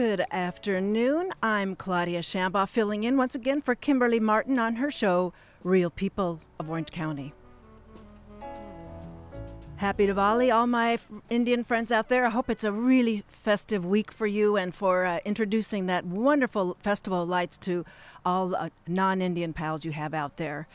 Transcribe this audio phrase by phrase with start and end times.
[0.00, 1.30] Good afternoon.
[1.42, 6.40] I'm Claudia Shambaugh filling in once again for Kimberly Martin on her show, Real People
[6.58, 7.34] of Orange County.
[9.76, 12.24] Happy Diwali, all my Indian friends out there.
[12.24, 16.78] I hope it's a really festive week for you and for uh, introducing that wonderful
[16.80, 17.84] festival of lights to
[18.24, 20.66] all uh, non Indian pals you have out there.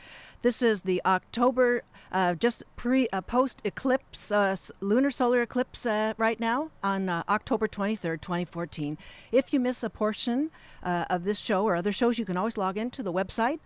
[0.42, 1.82] This is the October,
[2.12, 7.22] uh, just pre uh, post eclipse, uh, lunar solar eclipse uh, right now on uh,
[7.28, 8.98] October 23rd, 2014.
[9.32, 10.50] If you miss a portion
[10.82, 13.60] uh, of this show or other shows, you can always log into the website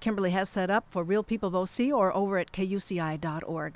[0.00, 3.74] Kimberly has set up for Real People of OC or over at kuci.org.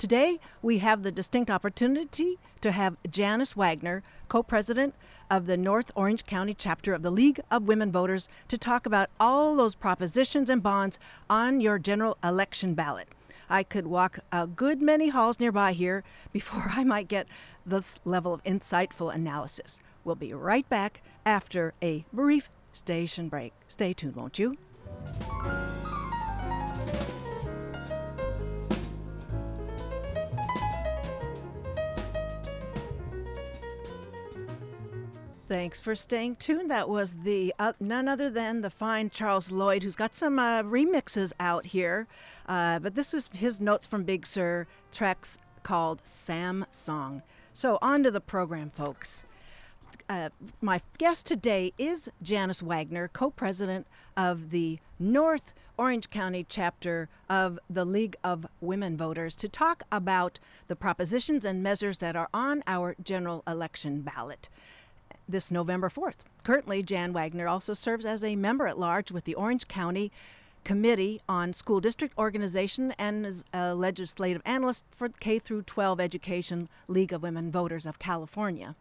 [0.00, 4.94] Today, we have the distinct opportunity to have Janice Wagner, co president
[5.30, 9.10] of the North Orange County chapter of the League of Women Voters, to talk about
[9.20, 13.08] all those propositions and bonds on your general election ballot.
[13.50, 17.26] I could walk a good many halls nearby here before I might get
[17.66, 19.80] this level of insightful analysis.
[20.02, 23.52] We'll be right back after a brief station break.
[23.68, 24.56] Stay tuned, won't you?
[35.50, 36.70] Thanks for staying tuned.
[36.70, 40.62] That was the uh, none other than the fine Charles Lloyd, who's got some uh,
[40.62, 42.06] remixes out here.
[42.46, 47.22] Uh, but this was his notes from Big Sur tracks called Sam Song.
[47.52, 49.24] So on to the program, folks.
[50.08, 50.28] Uh,
[50.60, 57.84] my guest today is Janice Wagner, co-president of the North Orange County chapter of the
[57.84, 62.94] League of Women Voters, to talk about the propositions and measures that are on our
[63.02, 64.48] general election ballot
[65.30, 66.18] this November 4th.
[66.44, 70.10] Currently, Jan Wagner also serves as a member at large with the Orange County
[70.64, 76.68] Committee on School District Organization and is a legislative analyst for K through 12 Education
[76.88, 78.76] League of Women Voters of California.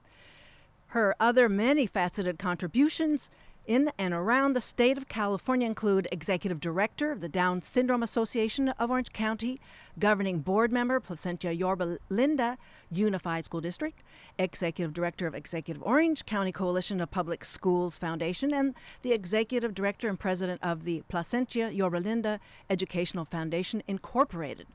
[0.88, 3.30] Her other many faceted contributions
[3.70, 8.70] in and around the state of California include Executive Director of the Down Syndrome Association
[8.70, 9.62] of Orange County,
[10.00, 12.58] Governing Board Member, Placentia Yorba Linda
[12.92, 14.02] Unified School District,
[14.40, 20.10] Executive Director of Executive Orange County Coalition of Public Schools Foundation, and the Executive Director
[20.10, 22.40] and President of the Placentia Yorba Linda
[22.72, 24.66] Educational Foundation Incorporated.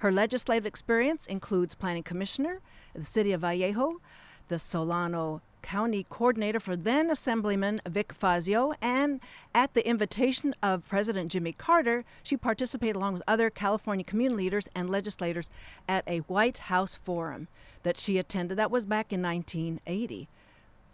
[0.00, 2.60] Her legislative experience includes Planning Commissioner,
[2.94, 4.02] the City of Vallejo,
[4.48, 9.20] the Solano County Coordinator for then Assemblyman Vic Fazio, and
[9.54, 14.68] at the invitation of President Jimmy Carter, she participated along with other California community leaders
[14.74, 15.50] and legislators
[15.88, 17.48] at a White House forum
[17.82, 18.58] that she attended.
[18.58, 20.28] That was back in 1980.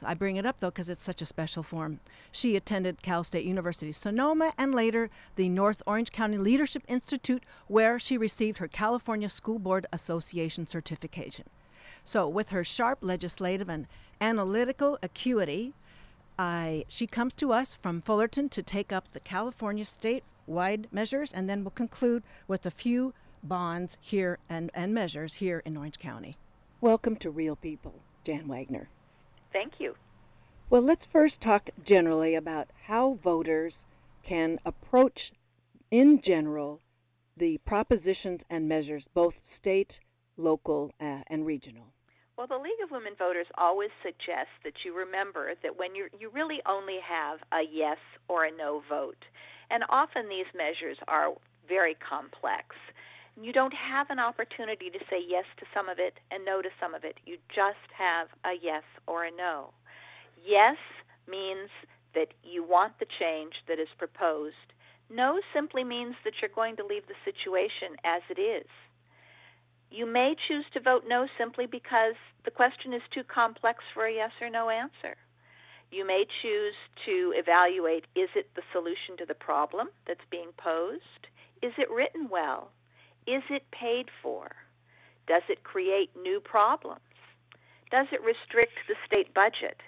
[0.03, 2.01] I bring it up though because it's such a special forum.
[2.31, 7.99] She attended Cal State University Sonoma and later the North Orange County Leadership Institute, where
[7.99, 11.47] she received her California School Board Association certification.
[12.05, 13.87] So, with her sharp legislative and
[14.21, 15.75] analytical acuity,
[16.39, 21.49] I, she comes to us from Fullerton to take up the California statewide measures, and
[21.49, 26.37] then we'll conclude with a few bonds here and, and measures here in Orange County.
[26.81, 28.89] Welcome to Real People, Jan Wagner.
[29.53, 29.97] Thank you.
[30.71, 33.87] Well, let's first talk generally about how voters
[34.23, 35.33] can approach,
[35.91, 36.83] in general,
[37.37, 40.01] the propositions and measures, both state,
[40.37, 41.95] local, uh, and regional.
[42.39, 46.31] Well, the League of Women Voters always suggests that you remember that when you you
[46.31, 49.19] really only have a yes or a no vote,
[49.73, 51.35] and often these measures are
[51.67, 52.77] very complex.
[53.35, 56.71] You don't have an opportunity to say yes to some of it and no to
[56.79, 57.19] some of it.
[57.27, 59.75] You just have a yes or a no.
[60.39, 60.79] Yes
[61.27, 61.71] means
[62.15, 64.71] that you want the change that is proposed.
[65.11, 68.71] No simply means that you're going to leave the situation as it is.
[69.91, 74.13] You may choose to vote no simply because the question is too complex for a
[74.13, 75.17] yes or no answer.
[75.91, 76.75] You may choose
[77.07, 81.29] to evaluate is it the solution to the problem that's being posed?
[81.63, 82.71] Is it written well?
[83.27, 84.51] Is it paid for?
[85.27, 87.01] Does it create new problems?
[87.91, 89.81] Does it restrict the state budget?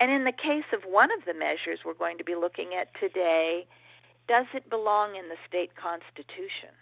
[0.00, 2.92] And in the case of one of the measures we're going to be looking at
[3.00, 3.66] today,
[4.28, 6.76] does it belong in the state constitution?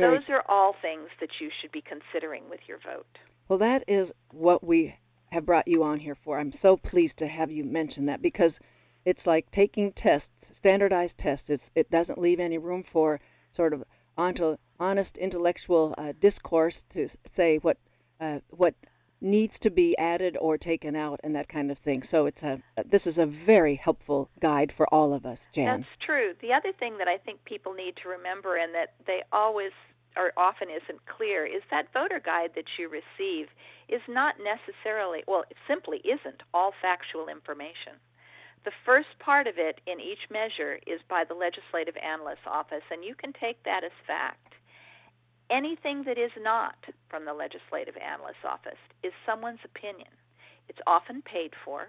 [0.00, 3.18] Those are all things that you should be considering with your vote.
[3.48, 4.96] Well, that is what we
[5.32, 6.38] have brought you on here for.
[6.38, 8.60] I'm so pleased to have you mention that because
[9.04, 11.50] it's like taking tests, standardized tests.
[11.50, 13.20] It's, it doesn't leave any room for
[13.52, 13.84] sort of
[14.16, 17.78] onto, honest intellectual uh, discourse to say what
[18.20, 18.74] uh, what
[19.22, 22.02] needs to be added or taken out and that kind of thing.
[22.02, 25.80] So it's a this is a very helpful guide for all of us, Jan.
[25.80, 26.32] That's true.
[26.40, 29.72] The other thing that I think people need to remember and that they always
[30.20, 33.48] or often isn't clear is that voter guide that you receive
[33.88, 37.96] is not necessarily, well, it simply isn't all factual information.
[38.68, 43.00] The first part of it in each measure is by the Legislative Analyst's Office, and
[43.00, 44.52] you can take that as fact.
[45.48, 46.76] Anything that is not
[47.08, 50.12] from the Legislative Analyst's Office is someone's opinion.
[50.68, 51.88] It's often paid for,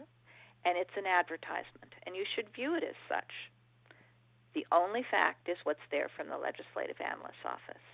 [0.63, 3.51] and it's an advertisement, and you should view it as such.
[4.55, 7.90] The only fact is what's there from the Legislative Analyst's Office.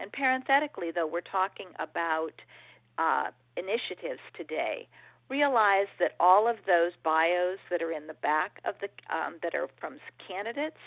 [0.00, 2.32] And parenthetically, though, we're talking about
[2.98, 4.88] uh, initiatives today.
[5.28, 9.54] Realize that all of those bios that are in the back of the um, that
[9.54, 10.80] are from candidates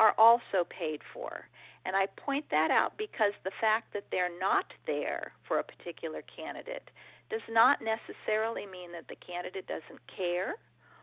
[0.00, 1.46] are also paid for.
[1.86, 6.22] And I point that out because the fact that they're not there for a particular
[6.22, 6.90] candidate
[7.30, 10.56] does not necessarily mean that the candidate doesn't care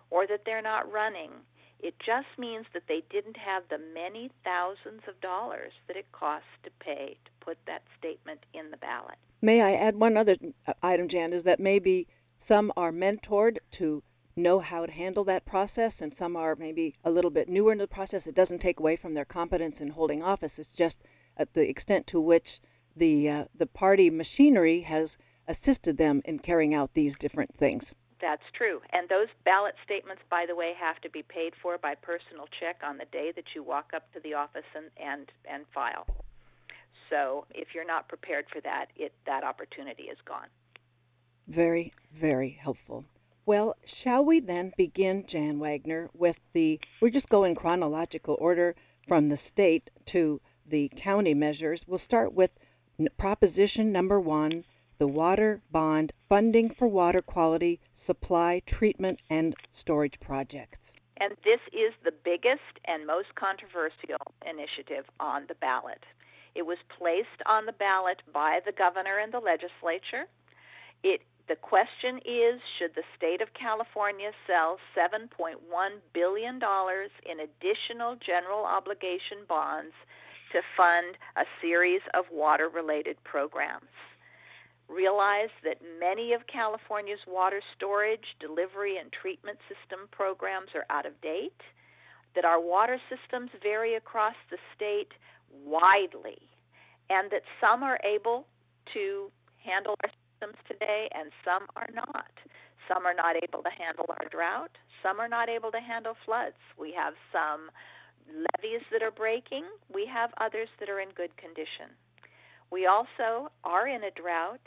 [0.09, 1.31] or that they're not running.
[1.81, 6.47] It just means that they didn't have the many thousands of dollars that it costs
[6.63, 9.17] to pay to put that statement in the ballot.
[9.41, 10.37] May I add one other
[10.67, 12.07] uh, item, Jan, is that maybe
[12.37, 14.03] some are mentored to
[14.35, 17.79] know how to handle that process, and some are maybe a little bit newer in
[17.79, 18.27] the process.
[18.27, 20.59] It doesn't take away from their competence in holding office.
[20.59, 20.99] It's just
[21.35, 22.61] at the extent to which
[22.95, 25.17] the uh, the party machinery has
[25.47, 27.93] assisted them in carrying out these different things.
[28.21, 28.81] That's true.
[28.93, 32.81] And those ballot statements, by the way, have to be paid for by personal check
[32.87, 36.05] on the day that you walk up to the office and, and, and file.
[37.09, 40.47] So if you're not prepared for that, it, that opportunity is gone.
[41.47, 43.05] Very, very helpful.
[43.45, 48.75] Well, shall we then begin, Jan Wagner, with the, we're just going chronological order
[49.07, 51.85] from the state to the county measures.
[51.87, 52.51] We'll start with
[53.17, 54.63] proposition number one
[55.01, 60.93] the water bond funding for water quality, supply, treatment, and storage projects.
[61.17, 66.03] And this is the biggest and most controversial initiative on the ballot.
[66.53, 70.29] It was placed on the ballot by the governor and the legislature.
[71.01, 75.57] It the question is should the state of California sell $7.1
[76.13, 79.97] billion in additional general obligation bonds
[80.51, 83.89] to fund a series of water related programs?
[84.91, 91.19] Realize that many of California's water storage, delivery, and treatment system programs are out of
[91.21, 91.61] date,
[92.35, 95.11] that our water systems vary across the state
[95.65, 96.37] widely,
[97.09, 98.45] and that some are able
[98.93, 99.31] to
[99.63, 102.31] handle our systems today and some are not.
[102.87, 104.71] Some are not able to handle our drought,
[105.03, 106.59] some are not able to handle floods.
[106.77, 107.71] We have some
[108.27, 111.95] levees that are breaking, we have others that are in good condition.
[112.71, 114.61] We also are in a drought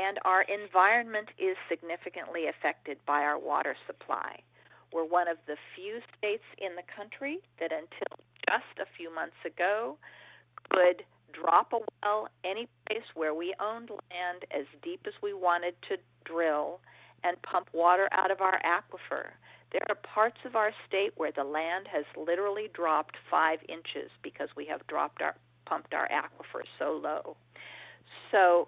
[0.00, 4.40] and our environment is significantly affected by our water supply.
[4.92, 9.36] We're one of the few states in the country that until just a few months
[9.44, 9.98] ago
[10.70, 15.74] could drop a well any place where we owned land as deep as we wanted
[15.88, 16.80] to drill
[17.22, 19.30] and pump water out of our aquifer.
[19.70, 24.48] There are parts of our state where the land has literally dropped five inches because
[24.56, 25.36] we have dropped our
[25.66, 27.36] pumped our aquifer so low.
[28.32, 28.66] So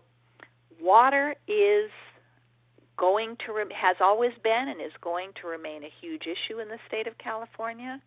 [0.83, 1.91] water is
[2.97, 6.69] going to re- has always been and is going to remain a huge issue in
[6.69, 8.01] the state of California.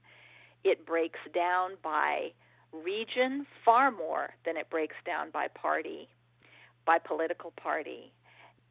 [0.63, 2.31] It breaks down by
[2.71, 6.07] region far more than it breaks down by party,
[6.85, 8.11] by political party,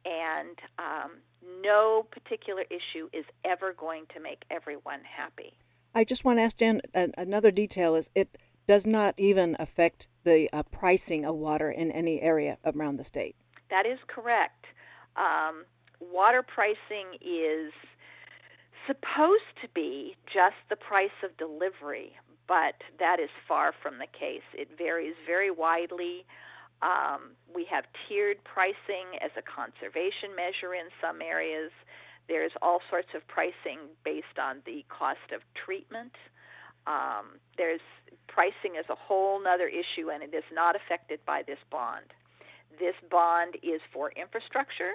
[0.05, 1.11] and um,
[1.63, 5.53] no particular issue is ever going to make everyone happy.
[5.93, 10.49] I just want to ask Jen another detail is it does not even affect the
[10.51, 13.35] uh, pricing of water in any area around the state.
[13.69, 14.65] That is correct.
[15.15, 15.65] Um,
[15.99, 17.71] water pricing is
[18.87, 22.13] supposed to be just the price of delivery,
[22.47, 24.45] but that is far from the case.
[24.53, 26.25] It varies very widely.
[26.81, 31.71] Um, we have tiered pricing as a conservation measure in some areas.
[32.27, 36.13] There's all sorts of pricing based on the cost of treatment.
[36.85, 37.81] Um, there's
[38.27, 42.13] pricing as a whole other issue, and it is not affected by this bond.
[42.79, 44.93] This bond is for infrastructure.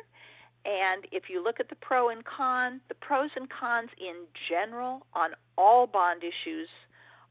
[0.64, 5.06] And if you look at the pro and con, the pros and cons in general
[5.14, 6.68] on all bond issues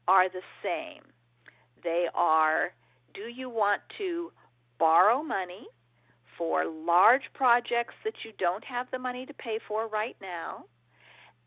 [0.08, 1.02] are the same.
[1.82, 2.72] They are
[3.14, 4.30] do you want to
[4.78, 5.66] borrow money
[6.38, 10.64] for large projects that you don't have the money to pay for right now?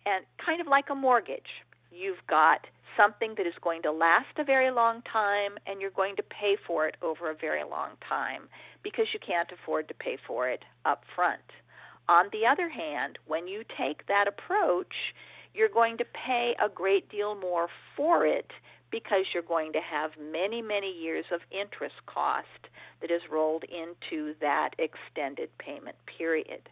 [0.05, 2.67] And kind of like a mortgage, you've got
[2.97, 6.57] something that is going to last a very long time and you're going to pay
[6.67, 8.43] for it over a very long time
[8.83, 11.41] because you can't afford to pay for it up front.
[12.09, 14.93] On the other hand, when you take that approach,
[15.53, 18.51] you're going to pay a great deal more for it
[18.91, 22.47] because you're going to have many, many years of interest cost
[23.01, 26.69] that is rolled into that extended payment period.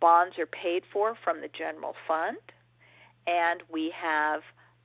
[0.00, 2.38] Bonds are paid for from the general fund,
[3.26, 4.40] and we have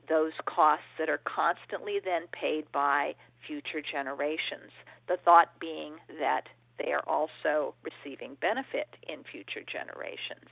[0.08, 4.72] those costs that are constantly then paid by future generations.
[5.08, 6.48] The thought being that
[6.78, 10.50] they are also receiving benefit in future generations.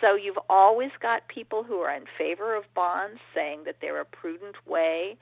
[0.00, 4.04] So you've always got people who are in favor of bonds saying that they're a
[4.04, 5.16] prudent way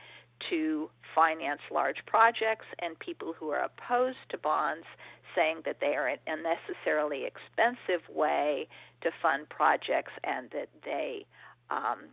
[0.48, 4.86] to finance large projects, and people who are opposed to bonds
[5.34, 8.68] saying that they are an unnecessarily expensive way
[9.02, 11.26] to fund projects and that they
[11.70, 12.08] um,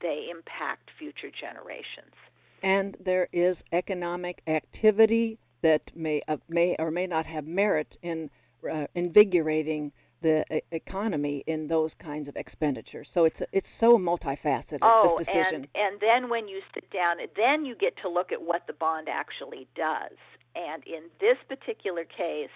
[0.00, 2.14] they impact future generations.
[2.62, 8.30] And there is economic activity that may uh, may or may not have merit in
[8.70, 13.10] uh, invigorating the economy in those kinds of expenditures.
[13.10, 14.78] So it's it's so multifaceted.
[14.82, 15.54] Oh, this decision.
[15.54, 18.72] and and then when you sit down, then you get to look at what the
[18.72, 20.16] bond actually does.
[20.54, 22.48] And in this particular case,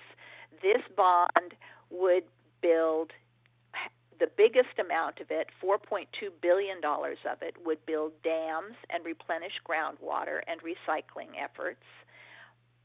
[0.62, 1.54] this bond
[1.90, 2.24] would
[2.62, 3.12] build
[4.20, 6.06] the biggest amount of it, $4.2
[6.40, 11.82] billion of it, would build dams and replenish groundwater and recycling efforts.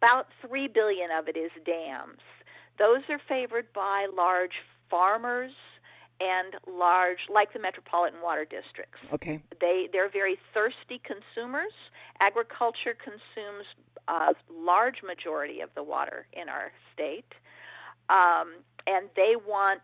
[0.02, 2.24] About 3 billion of it is dams.
[2.80, 4.56] Those are favored by large
[4.90, 5.52] farmers
[6.20, 9.00] and large like the metropolitan water districts.
[9.14, 9.42] Okay.
[9.60, 11.74] They they're very thirsty consumers.
[12.22, 13.66] Agriculture consumes
[14.08, 17.34] a large majority of the water in our state.
[18.10, 19.82] Um, and they want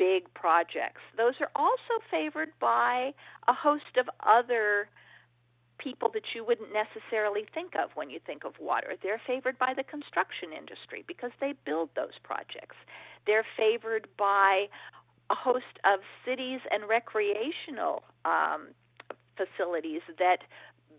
[0.00, 1.02] big projects.
[1.14, 3.12] Those are also favored by
[3.46, 4.88] a host of other
[5.76, 8.94] people that you wouldn't necessarily think of when you think of water.
[9.02, 12.76] They're favored by the construction industry because they build those projects.
[13.26, 14.66] They're favored by
[15.28, 18.68] a host of cities and recreational um,
[19.36, 20.40] facilities that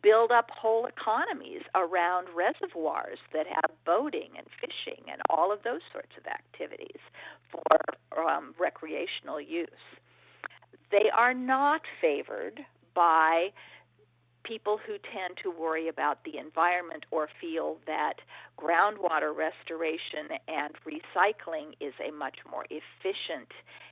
[0.02, 5.82] build up whole economies around reservoirs that have boating and fishing and all of those
[5.92, 7.00] sorts of activities
[7.52, 9.70] for um, recreational use.
[10.92, 12.60] They are not favored
[12.94, 13.50] by
[14.44, 18.16] people who tend to worry about the environment or feel that
[18.60, 23.50] groundwater restoration and recycling is a much more efficient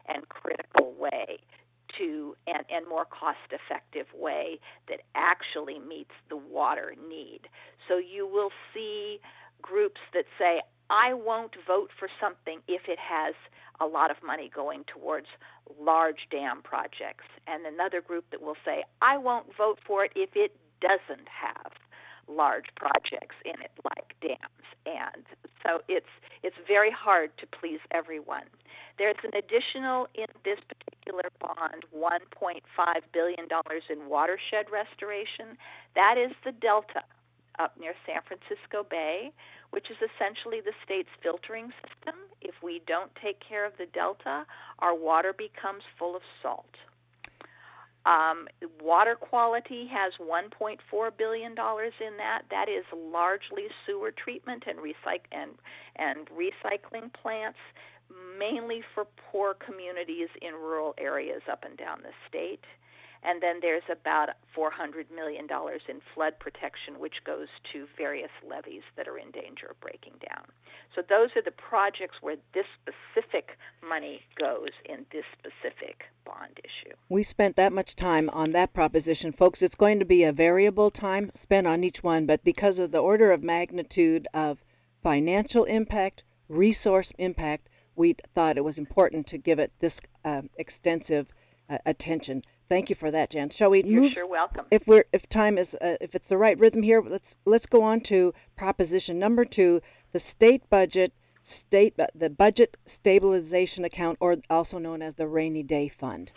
[0.07, 1.39] and critical way
[1.98, 7.41] to and, and more cost effective way that actually meets the water need.
[7.88, 9.19] So you will see
[9.62, 13.36] groups that say, I won't vote for something if it has
[13.79, 15.27] a lot of money going towards
[15.79, 17.25] large dam projects.
[17.48, 21.72] And another group that will say, I won't vote for it if it doesn't have
[22.29, 24.67] large projects in it like dams.
[24.86, 25.25] And
[25.63, 26.09] so it's
[26.43, 28.48] it's very hard to please everyone.
[28.98, 32.62] There's an additional in this particular bond 1.5
[33.13, 35.57] billion dollars in watershed restoration.
[35.95, 37.03] That is the delta
[37.59, 39.31] up near San Francisco Bay,
[39.71, 42.15] which is essentially the state's filtering system.
[42.41, 44.45] If we don't take care of the delta,
[44.79, 46.71] our water becomes full of salt.
[48.09, 48.47] Um,
[48.81, 50.77] water quality has $1.4
[51.15, 52.41] billion in that.
[52.49, 55.51] That is largely sewer treatment and, recyc- and,
[55.95, 57.59] and recycling plants,
[58.39, 62.63] mainly for poor communities in rural areas up and down the state.
[63.23, 65.47] And then there's about $400 million
[65.89, 70.45] in flood protection, which goes to various levees that are in danger of breaking down.
[70.95, 73.57] So those are the projects where this specific
[73.88, 76.95] money goes in this specific bond issue.
[77.09, 79.31] We spent that much time on that proposition.
[79.31, 82.91] Folks, it's going to be a variable time spent on each one, but because of
[82.91, 84.63] the order of magnitude of
[85.03, 91.31] financial impact, resource impact, we thought it was important to give it this uh, extensive
[91.69, 92.43] uh, attention.
[92.69, 93.49] Thank you for that, Jan.
[93.49, 94.13] Shall we You're move?
[94.13, 94.65] sure welcome.
[94.69, 97.81] If we're if time is uh, if it's the right rhythm here, let's let's go
[97.81, 104.38] on to proposition number two: the state budget state uh, the budget stabilization account, or
[104.51, 106.31] also known as the rainy day fund.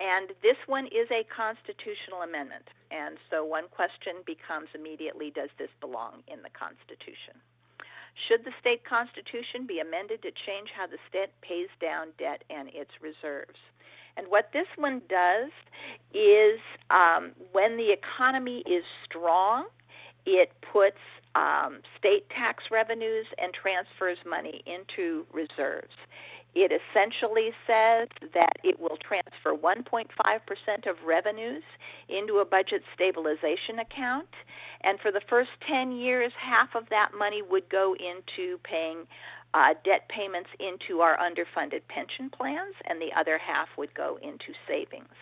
[0.00, 5.70] And this one is a constitutional amendment, and so one question becomes immediately: Does this
[5.80, 7.38] belong in the Constitution?
[8.26, 12.70] Should the state constitution be amended to change how the state pays down debt and
[12.72, 13.60] its reserves?
[14.16, 15.50] And what this one does
[16.14, 19.66] is um, when the economy is strong,
[20.24, 20.98] it puts
[21.34, 25.94] um, state tax revenues and transfers money into reserves.
[26.56, 30.08] It essentially says that it will transfer 1.5%
[30.88, 31.62] of revenues
[32.08, 34.32] into a budget stabilization account.
[34.82, 39.04] And for the first 10 years, half of that money would go into paying
[39.56, 44.52] uh, debt payments into our underfunded pension plans, and the other half would go into
[44.68, 45.16] savings.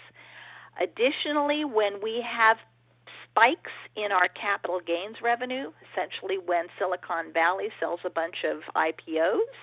[0.80, 2.56] Additionally, when we have
[3.30, 9.54] spikes in our capital gains revenue, essentially when Silicon Valley sells a bunch of IPOs.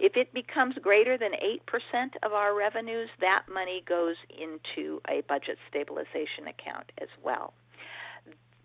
[0.00, 5.58] If it becomes greater than 8% of our revenues, that money goes into a budget
[5.68, 7.52] stabilization account as well.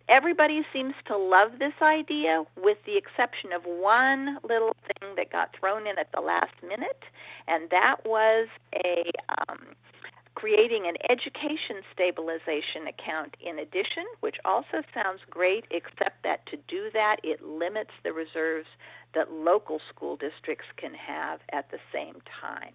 [0.09, 5.55] Everybody seems to love this idea, with the exception of one little thing that got
[5.57, 7.03] thrown in at the last minute,
[7.47, 9.11] and that was a
[9.47, 9.59] um,
[10.35, 16.89] creating an education stabilization account in addition, which also sounds great, except that to do
[16.91, 18.67] that, it limits the reserves
[19.13, 22.73] that local school districts can have at the same time.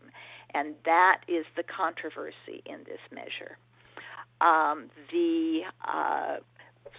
[0.54, 3.58] And that is the controversy in this measure.
[4.40, 6.36] Um, the uh,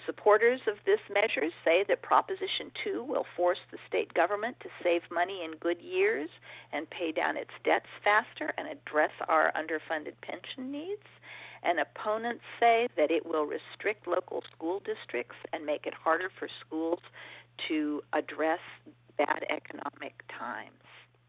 [0.05, 5.01] Supporters of this measure say that Proposition 2 will force the state government to save
[5.12, 6.29] money in good years
[6.72, 11.03] and pay down its debts faster and address our underfunded pension needs.
[11.63, 16.48] And opponents say that it will restrict local school districts and make it harder for
[16.65, 17.00] schools
[17.67, 18.60] to address
[19.17, 20.72] bad economic times.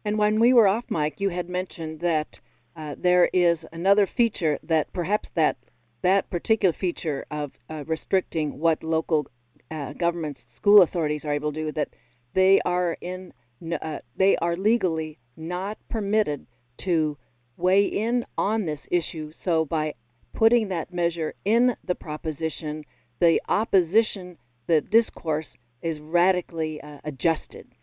[0.05, 2.39] And when we were off mic, you had mentioned that
[2.75, 5.57] uh, there is another feature that perhaps that
[6.01, 9.27] that particular feature of uh, restricting what local
[9.69, 11.89] uh, governments, school authorities are able to do, that
[12.33, 13.33] they are in,
[13.81, 17.17] uh, they are legally not permitted to
[17.57, 19.31] weigh in on this issue.
[19.31, 19.93] So by
[20.33, 22.83] putting that measure in the proposition,
[23.19, 27.75] the opposition, the discourse is radically uh, adjusted.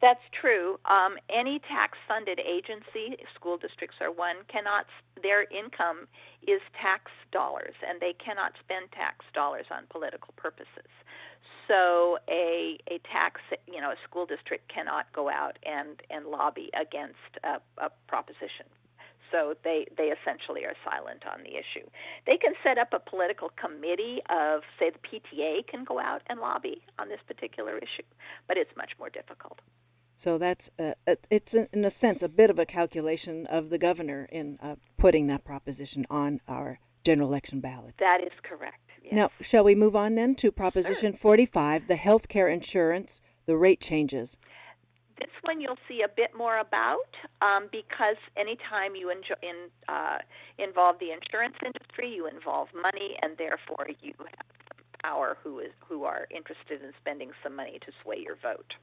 [0.00, 0.78] That's true.
[0.84, 4.86] Um, any tax-funded agency, school districts are one, cannot.
[5.22, 6.06] Their income
[6.46, 10.90] is tax dollars, and they cannot spend tax dollars on political purposes.
[11.66, 16.70] So a a tax, you know, a school district cannot go out and and lobby
[16.78, 18.66] against a, a proposition.
[19.32, 21.88] So they they essentially are silent on the issue.
[22.26, 26.38] They can set up a political committee of, say, the PTA can go out and
[26.38, 28.06] lobby on this particular issue,
[28.46, 29.58] but it's much more difficult.
[30.16, 30.94] So that's uh,
[31.30, 35.26] it's in a sense a bit of a calculation of the governor in uh, putting
[35.26, 37.94] that proposition on our general election ballot.
[37.98, 38.80] That is correct.
[39.04, 39.14] Yes.
[39.14, 41.18] Now, shall we move on then to Proposition sure.
[41.18, 44.36] 45, the health care insurance, the rate changes?
[45.18, 49.22] This one you'll see a bit more about um, because anytime you in,
[49.88, 50.18] uh,
[50.58, 54.46] involve the insurance industry, you involve money, and therefore you have
[55.02, 58.74] power who is who are interested in spending some money to sway your vote.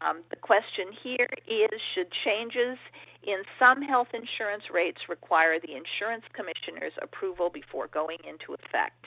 [0.00, 2.78] Um, the question here is should changes
[3.22, 9.06] in some health insurance rates require the insurance commissioner's approval before going into effect?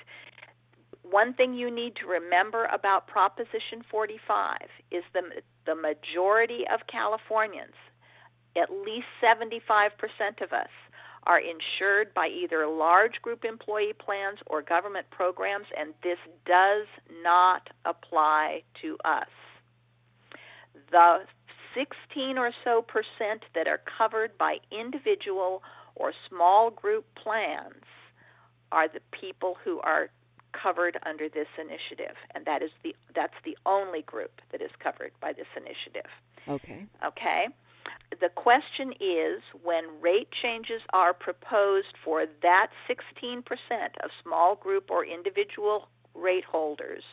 [1.03, 4.57] One thing you need to remember about Proposition 45
[4.91, 5.21] is the,
[5.65, 7.75] the majority of Californians,
[8.57, 9.61] at least 75%
[10.41, 10.69] of us,
[11.23, 16.87] are insured by either large group employee plans or government programs, and this does
[17.21, 19.27] not apply to us
[20.91, 21.19] the
[21.75, 25.61] 16 or so percent that are covered by individual
[25.95, 27.83] or small group plans
[28.71, 30.09] are the people who are
[30.51, 32.15] covered under this initiative.
[32.33, 36.09] And that is the that's the only group that is covered by this initiative.
[36.47, 36.85] Okay.
[37.05, 37.47] Okay?
[38.19, 43.43] The question is when rate changes are proposed for that 16%
[44.03, 47.03] of small group or individual rate holders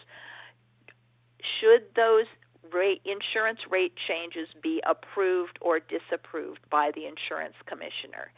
[1.61, 2.27] should those
[2.73, 8.33] rate, insurance rate changes be approved or disapproved by the insurance commissioner.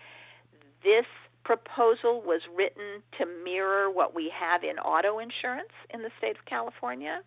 [0.82, 1.06] This
[1.44, 6.44] proposal was written to mirror what we have in auto insurance in the state of
[6.44, 7.20] California.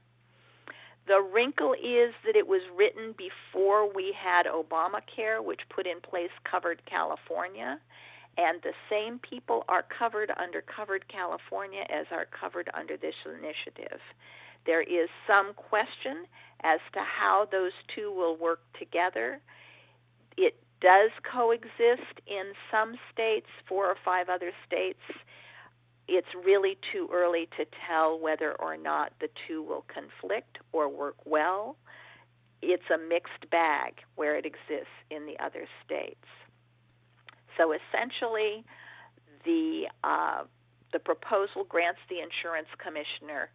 [1.08, 6.30] The wrinkle is that it was written before we had Obamacare, which put in place
[6.44, 7.80] Covered California,
[8.38, 14.00] and the same people are covered under Covered California as are covered under this initiative.
[14.66, 16.26] There is some question
[16.64, 19.40] as to how those two will work together.
[20.38, 25.00] It does coexist in some states, four or five other states.
[26.08, 31.18] It's really too early to tell whether or not the two will conflict or work
[31.26, 31.76] well.
[32.62, 36.26] It's a mixed bag where it exists in the other states.
[37.58, 38.66] So essentially,
[39.46, 40.44] the uh,
[40.92, 43.52] the proposal grants the insurance commissioner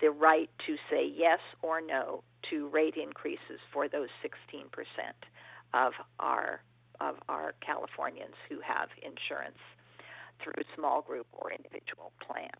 [0.00, 4.64] the right to say yes or no to rate increases for those 16%
[5.72, 6.60] of our
[7.00, 9.58] of our Californians who have insurance
[10.40, 12.50] through small group or individual plans.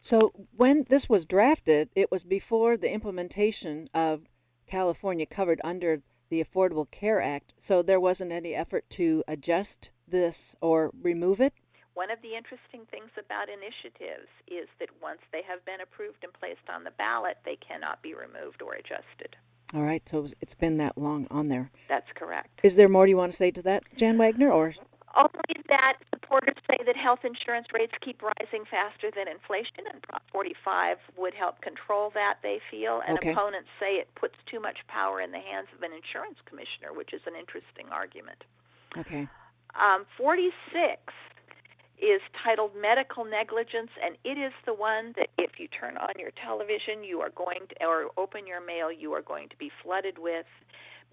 [0.00, 4.22] So when this was drafted, it was before the implementation of
[4.66, 7.54] California covered under the Affordable Care Act.
[7.58, 11.54] So there wasn't any effort to adjust this or remove it?
[11.96, 16.32] One of the interesting things about initiatives is that once they have been approved and
[16.36, 19.34] placed on the ballot, they cannot be removed or adjusted.
[19.72, 21.72] All right, so it's been that long on there.
[21.88, 22.60] That's correct.
[22.62, 24.74] Is there more you want to say to that, Jan Wagner, or
[25.16, 30.22] only that supporters say that health insurance rates keep rising faster than inflation, and Prop
[30.30, 33.00] 45 would help control that, they feel.
[33.08, 33.32] And okay.
[33.32, 37.14] opponents say it puts too much power in the hands of an insurance commissioner, which
[37.16, 38.44] is an interesting argument.
[38.98, 39.26] Okay.
[39.74, 41.00] Um, 46
[41.98, 46.30] is titled Medical Negligence, and it is the one that if you turn on your
[46.44, 50.18] television, you are going to, or open your mail, you are going to be flooded
[50.18, 50.46] with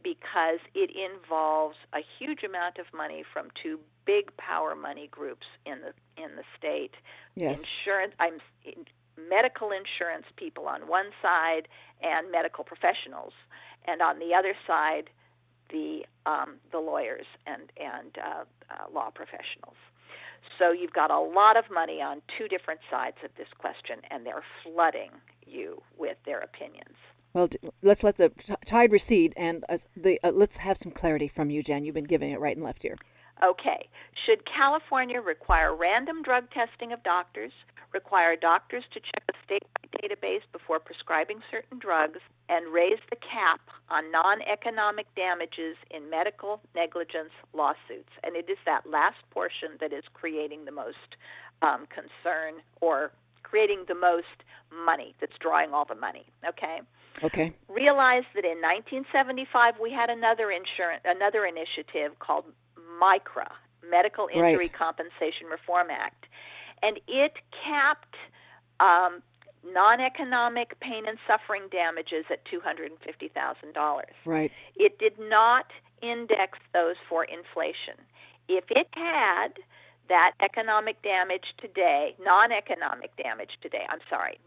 [0.03, 5.79] because it involves a huge amount of money from two big power money groups in
[5.79, 6.91] the in the state.
[7.35, 7.63] Yes.
[7.63, 8.39] Insurance I'm
[9.29, 11.67] medical insurance people on one side
[12.01, 13.33] and medical professionals
[13.85, 15.09] and on the other side
[15.69, 19.77] the um, the lawyers and and uh, uh, law professionals.
[20.59, 24.25] So you've got a lot of money on two different sides of this question, and
[24.25, 25.11] they're flooding
[25.45, 26.95] you with their opinions.
[27.33, 27.49] Well,
[27.81, 28.31] let's let the
[28.65, 31.83] tide recede, and uh, the, uh, let's have some clarity from you, Jen.
[31.83, 32.97] You've been giving it right and left here.
[33.43, 33.89] Okay.
[34.25, 37.51] Should California require random drug testing of doctors,
[37.93, 39.63] require doctors to check a state
[40.01, 46.59] database before prescribing certain drugs, and raise the cap on non economic damages in medical
[46.75, 48.11] negligence lawsuits?
[48.23, 51.15] And it is that last portion that is creating the most
[51.61, 53.11] um, concern or
[53.43, 54.43] creating the most
[54.85, 56.25] money, that's drawing all the money.
[56.47, 56.81] Okay?
[57.23, 57.53] Okay.
[57.69, 62.45] Realize that in 1975 we had another insurance, another initiative called
[62.99, 63.51] MICRA,
[63.89, 64.73] Medical Injury right.
[64.73, 66.25] Compensation Reform Act,
[66.83, 67.33] and it
[67.65, 68.15] capped
[68.79, 69.23] um,
[69.63, 74.01] non-economic pain and suffering damages at $250,000.
[74.25, 74.51] Right.
[74.75, 75.67] It did not
[76.01, 77.95] index those for inflation.
[78.49, 79.53] If it had
[80.09, 84.37] that economic damage today, non-economic damage today, I'm sorry,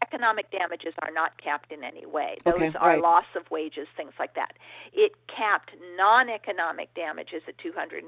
[0.00, 2.38] economic damages are not capped in any way.
[2.44, 3.02] Those okay, are right.
[3.02, 4.54] loss of wages, things like that.
[4.92, 8.04] It capped non economic damages at $250,000.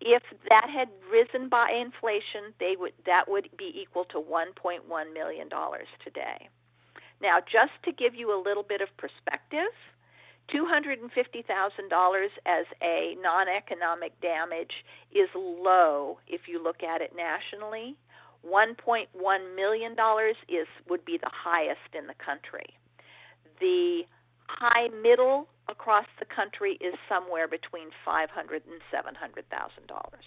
[0.00, 5.48] If that had risen by inflation, they would that would be equal to 1.1 million
[5.48, 6.48] dollars today.
[7.20, 9.68] Now, just to give you a little bit of perspective,
[10.54, 17.94] $250,000 as a non-economic damage is low if you look at it nationally.
[18.46, 19.94] $1.1 million
[20.48, 22.74] is would be the highest in the country.
[23.60, 24.02] The
[24.48, 30.24] high middle across the country is somewhere between 500 and 700 thousand dollars.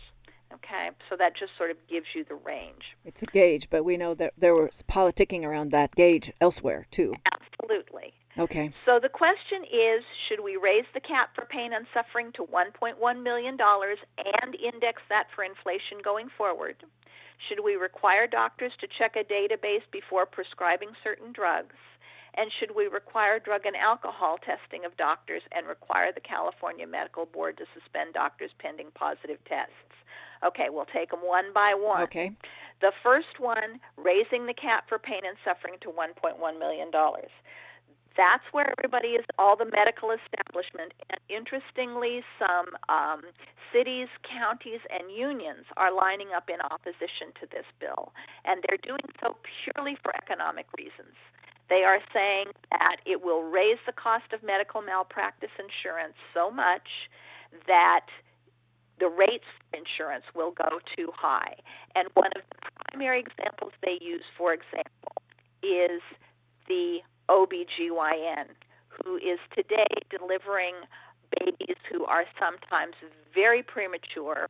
[0.53, 2.95] Okay, so that just sort of gives you the range.
[3.05, 7.15] It's a gauge, but we know that there was politicking around that gauge elsewhere too.
[7.25, 8.13] Absolutely.
[8.37, 8.73] Okay.
[8.85, 13.23] So the question is should we raise the cap for pain and suffering to $1.1
[13.23, 16.75] million and index that for inflation going forward?
[17.49, 21.75] Should we require doctors to check a database before prescribing certain drugs?
[22.35, 27.25] And should we require drug and alcohol testing of doctors and require the California Medical
[27.25, 29.93] Board to suspend doctors pending positive tests?
[30.45, 32.03] Okay, we'll take them one by one.
[32.03, 32.31] Okay.
[32.81, 36.91] The first one, raising the cap for pain and suffering to $1.1 million.
[38.17, 40.93] That's where everybody is, all the medical establishment.
[41.09, 43.21] And interestingly, some um,
[43.71, 48.11] cities, counties, and unions are lining up in opposition to this bill.
[48.45, 51.15] And they're doing so purely for economic reasons.
[51.69, 57.09] They are saying that it will raise the cost of medical malpractice insurance so much
[57.67, 58.05] that
[58.99, 61.55] the rates for insurance will go too high.
[61.95, 65.23] And one of the primary examples they use, for example,
[65.63, 66.01] is
[66.67, 66.99] the
[67.29, 68.47] OBGYN,
[68.87, 70.75] who is today delivering
[71.39, 72.93] babies who are sometimes
[73.33, 74.47] very premature,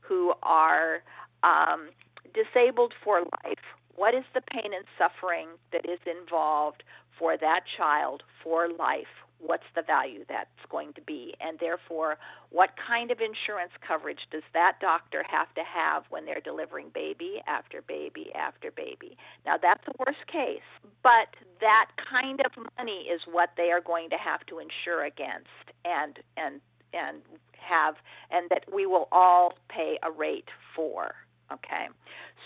[0.00, 1.02] who are
[1.42, 1.88] um,
[2.34, 3.64] disabled for life.
[3.96, 6.82] What is the pain and suffering that is involved
[7.18, 9.26] for that child for life?
[9.38, 12.16] what's the value that's going to be, and therefore,
[12.50, 17.42] what kind of insurance coverage does that doctor have to have when they're delivering baby
[17.46, 19.16] after baby after baby?
[19.44, 20.66] Now, that's a worst case,
[21.02, 25.48] but that kind of money is what they are going to have to insure against,
[25.84, 26.60] and and
[26.92, 27.20] and
[27.52, 27.96] have,
[28.30, 31.14] and that we will all pay a rate for.
[31.52, 31.86] Okay,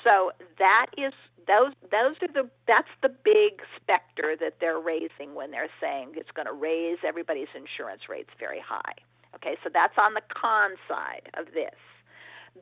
[0.04, 1.12] so that is
[1.46, 6.30] those those are the that's the big specter that they're raising when they're saying it's
[6.32, 8.94] going to raise everybody's insurance rates very high.
[9.34, 11.78] Okay, so that's on the con side of this.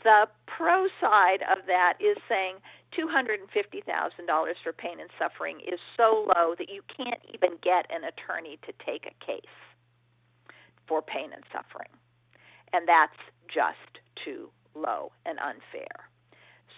[0.05, 2.57] The pro side of that is saying
[2.93, 8.59] $250,000 for pain and suffering is so low that you can't even get an attorney
[8.67, 9.41] to take a case
[10.87, 11.91] for pain and suffering.
[12.73, 13.17] And that's
[13.49, 16.09] just too low and unfair.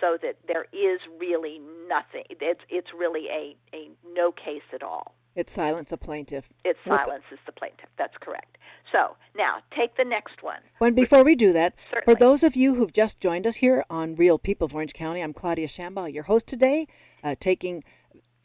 [0.01, 2.25] So that there is really nothing.
[2.31, 5.15] It's it's really a, a no case at all.
[5.37, 6.49] It silences a plaintiff.
[6.65, 7.89] It silences the plaintiff.
[7.97, 8.59] That's correct.
[8.91, 10.59] So now take the next one.
[10.79, 12.15] When before we do that, Certainly.
[12.15, 15.23] for those of you who've just joined us here on Real People of Orange County,
[15.23, 16.89] I'm Claudia Shambaugh, your host today,
[17.23, 17.85] uh, taking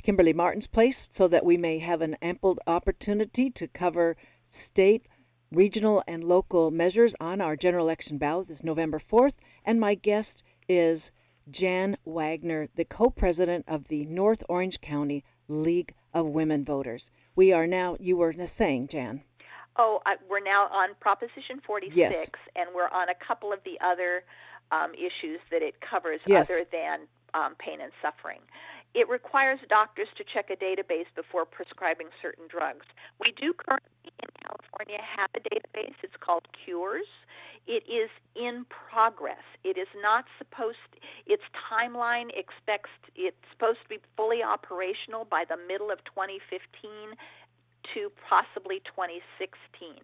[0.03, 4.15] Kimberly Martin's place so that we may have an ample opportunity to cover
[4.47, 5.07] state,
[5.51, 9.35] regional, and local measures on our general election ballot this November 4th.
[9.65, 11.09] And my guest is
[11.49, 17.11] Jan Wagner, the co president of the North Orange County League of Women Voters.
[17.35, 19.23] We are now, you were saying, Jan.
[19.77, 22.25] Oh, I, we're now on Proposition 46, Yes.
[22.55, 24.23] and we're on a couple of the other
[24.71, 26.49] um, issues that it covers Yes.
[26.49, 27.01] other than
[27.33, 28.39] um, pain and suffering.
[28.95, 32.85] It requires doctors to check a database before prescribing certain drugs.
[33.19, 35.95] We do currently in California have a database.
[36.01, 37.11] It's called Cures.
[37.67, 39.43] It is in progress.
[39.65, 40.77] It is not supposed.
[41.27, 47.19] Its timeline expects it's supposed to be fully operational by the middle of 2015
[47.93, 49.99] to possibly 2016.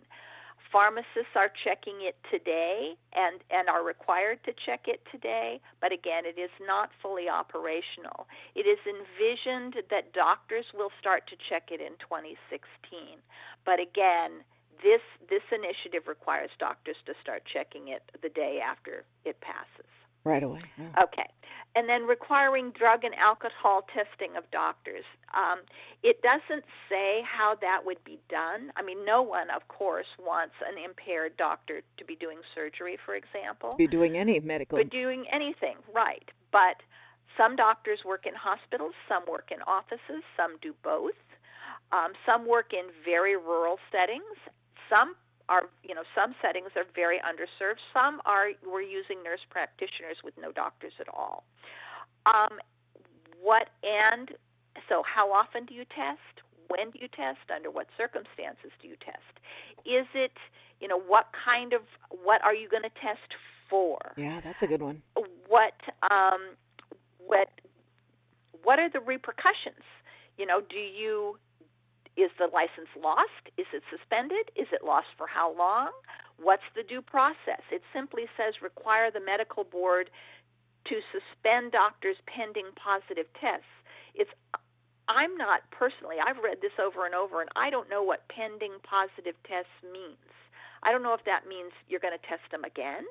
[0.72, 6.24] Pharmacists are checking it today and, and are required to check it today, but again,
[6.26, 8.26] it is not fully operational.
[8.56, 13.20] It is envisioned that doctors will start to check it in 2016.
[13.66, 14.48] But again,
[14.82, 20.01] this, this initiative requires doctors to start checking it the day after it passes.
[20.24, 20.62] Right away.
[20.78, 21.04] yeah.
[21.04, 21.26] Okay.
[21.74, 25.06] And then requiring drug and alcohol testing of doctors.
[25.34, 25.60] Um,
[26.04, 28.72] it doesn't say how that would be done.
[28.76, 33.16] I mean, no one, of course, wants an impaired doctor to be doing surgery, for
[33.16, 34.80] example, Be doing any medical.
[34.80, 36.30] or doing anything, right.
[36.52, 36.84] But
[37.38, 41.16] some doctors work in hospitals, some work in offices, some do both.
[41.94, 44.36] Um, some work in very rural settings.
[44.94, 45.16] Some
[45.52, 47.84] are, you know, some settings are very underserved.
[47.94, 51.44] Some are we're using nurse practitioners with no doctors at all.
[52.26, 52.60] Um,
[53.42, 54.32] what and
[54.88, 56.40] so how often do you test?
[56.70, 57.52] When do you test?
[57.54, 59.36] Under what circumstances do you test?
[59.86, 60.38] Is it,
[60.80, 61.82] you know, what kind of
[62.24, 63.36] what are you going to test
[63.70, 64.00] for?
[64.16, 65.02] yeah, that's a good one.
[65.50, 65.76] what
[66.10, 66.56] um,
[67.20, 67.50] what
[68.64, 69.84] what are the repercussions?
[70.38, 71.38] You know, do you
[72.18, 73.52] is the license lost?
[73.58, 74.52] Is it suspended?
[74.56, 75.92] Is it lost for how long?
[76.38, 77.64] What's the due process?
[77.72, 80.10] It simply says require the medical board
[80.90, 83.70] to suspend doctors pending positive tests.
[84.16, 84.32] It's
[85.08, 88.80] I'm not personally, I've read this over and over and I don't know what pending
[88.84, 90.32] positive tests means.
[90.84, 93.04] I don't know if that means you're going to test them again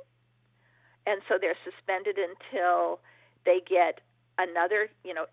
[1.06, 3.00] and so they're suspended until
[3.44, 4.00] they get
[4.38, 5.26] another you know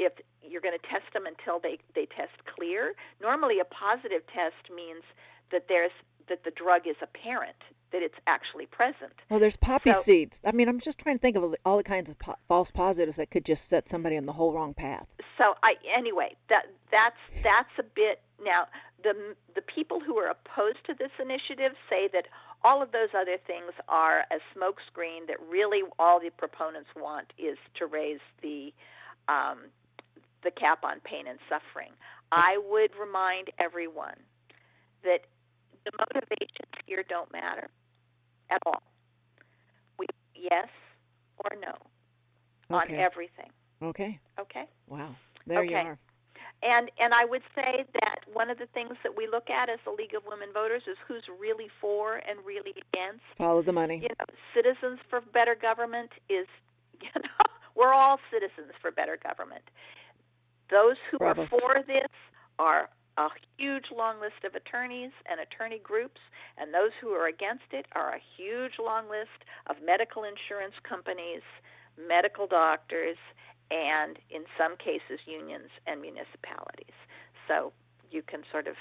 [0.00, 4.62] if you're going to test them until they they test clear normally a positive test
[4.74, 5.04] means
[5.52, 5.92] that there's
[6.28, 7.56] that the drug is apparent
[7.92, 10.40] that it's actually present Well, there's poppy So- seeds.
[10.44, 13.16] I mean, I'm just trying to think of all the- kinds of po- false positives
[13.16, 15.08] that could just set somebody on the whole wrong path.
[15.36, 18.66] so I anyway that that's that's a bit now
[19.02, 19.14] the
[19.54, 22.26] the people who are opposed to this initiative say that
[22.62, 27.58] all of those other things are a smokescreen that really all the proponents want is
[27.78, 28.72] to raise the
[29.28, 29.58] um,
[30.42, 31.92] the cap on pain and suffering.
[32.32, 34.16] I would remind everyone
[35.02, 35.26] that
[35.84, 37.68] the motivations here don't matter
[38.50, 38.82] at all.
[39.98, 40.68] We yes
[41.38, 41.74] or no
[42.74, 43.50] on everything.
[43.82, 44.18] Okay.
[44.38, 44.64] Okay.
[44.88, 45.14] Wow.
[45.46, 45.88] There you Okay.
[45.88, 45.98] are.
[46.62, 49.78] And and I would say that one of the things that we look at as
[49.84, 53.24] the League of Women Voters is who's really for and really against.
[53.38, 53.96] Follow the money.
[53.96, 56.46] You know, Citizens for Better Government is,
[57.00, 59.64] you know, we're all citizens for better government.
[60.70, 61.42] Those who Bravo.
[61.42, 62.08] are for this
[62.58, 63.28] are a
[63.58, 66.20] huge long list of attorneys and attorney groups,
[66.56, 71.42] and those who are against it are a huge long list of medical insurance companies,
[72.08, 73.16] medical doctors,
[73.70, 76.94] and in some cases, unions and municipalities.
[77.46, 77.72] So
[78.10, 78.74] you can sort of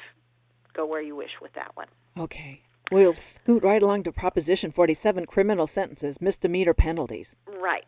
[0.73, 1.88] go where you wish with that one.
[2.17, 2.62] Okay.
[2.91, 7.36] We'll scoot right along to Proposition 47 criminal sentences, misdemeanor penalties.
[7.47, 7.86] Right.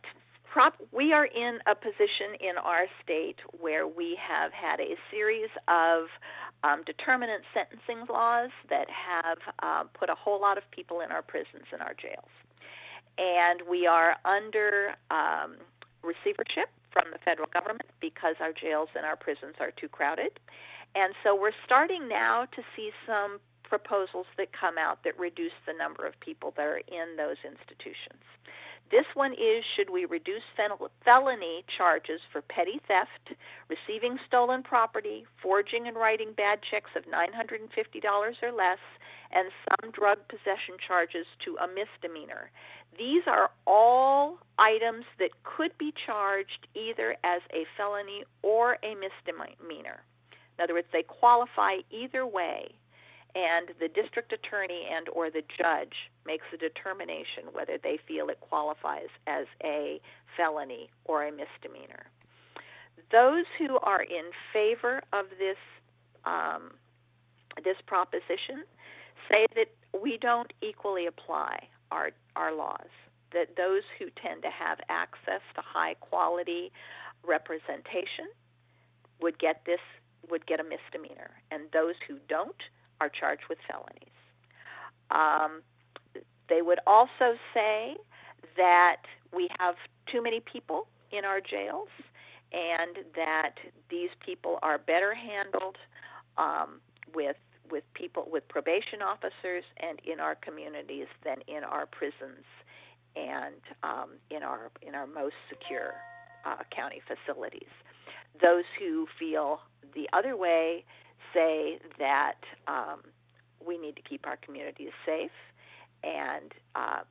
[0.51, 5.47] Prop, we are in a position in our state where we have had a series
[5.69, 6.11] of
[6.67, 11.21] um, determinant sentencing laws that have uh, put a whole lot of people in our
[11.21, 12.27] prisons and our jails.
[13.17, 15.55] And we are under um,
[16.03, 20.35] receivership from the federal government because our jails and our prisons are too crowded.
[20.95, 25.71] And so we're starting now to see some proposals that come out that reduce the
[25.71, 28.19] number of people that are in those institutions.
[28.91, 30.43] This one is should we reduce
[31.05, 37.71] felony charges for petty theft, receiving stolen property, forging and writing bad checks of $950
[38.43, 38.83] or less,
[39.31, 42.51] and some drug possession charges to a misdemeanor.
[42.99, 50.03] These are all items that could be charged either as a felony or a misdemeanor.
[50.59, 52.75] In other words, they qualify either way
[53.35, 58.39] and the district attorney and or the judge makes a determination whether they feel it
[58.41, 60.01] qualifies as a
[60.35, 62.05] felony or a misdemeanor.
[63.11, 65.57] Those who are in favor of this
[66.25, 66.71] um,
[67.63, 68.63] this proposition
[69.31, 69.67] say that
[69.99, 72.89] we don't equally apply our our laws.
[73.33, 76.71] That those who tend to have access to high quality
[77.23, 78.27] representation
[79.21, 79.79] would get this
[80.29, 82.61] would get a misdemeanor, and those who don't
[83.01, 84.15] are charged with felonies.
[85.09, 85.63] Um,
[86.47, 87.95] they would also say
[88.55, 89.01] that
[89.33, 89.75] we have
[90.11, 91.89] too many people in our jails
[92.53, 93.55] and that
[93.89, 95.77] these people are better handled
[96.37, 96.79] um,
[97.13, 97.37] with
[97.71, 102.45] with people with probation officers and in our communities than in our prisons
[103.15, 105.93] and um, in our in our most secure
[106.45, 107.71] uh, county facilities.
[108.41, 109.61] Those who feel
[109.95, 110.83] the other way
[111.33, 113.01] say that um,
[113.65, 115.31] we need to keep our communities safe
[116.03, 117.01] and uh,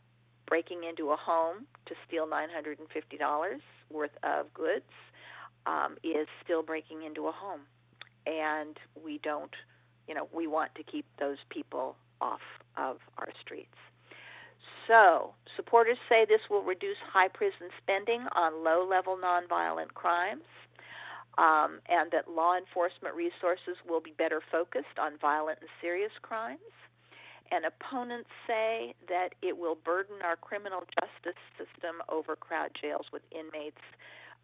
[0.46, 3.58] breaking into a home to steal $950
[3.90, 4.84] worth of goods
[5.66, 7.60] um, is still breaking into a home.
[8.26, 9.54] And we don't,
[10.06, 12.40] you know, we want to keep those people off
[12.76, 13.76] of our streets.
[14.86, 20.42] So, supporters say this will reduce high prison spending on low level nonviolent crimes
[21.38, 26.74] um, and that law enforcement resources will be better focused on violent and serious crimes.
[27.52, 33.82] And opponents say that it will burden our criminal justice system overcrowd jails with inmates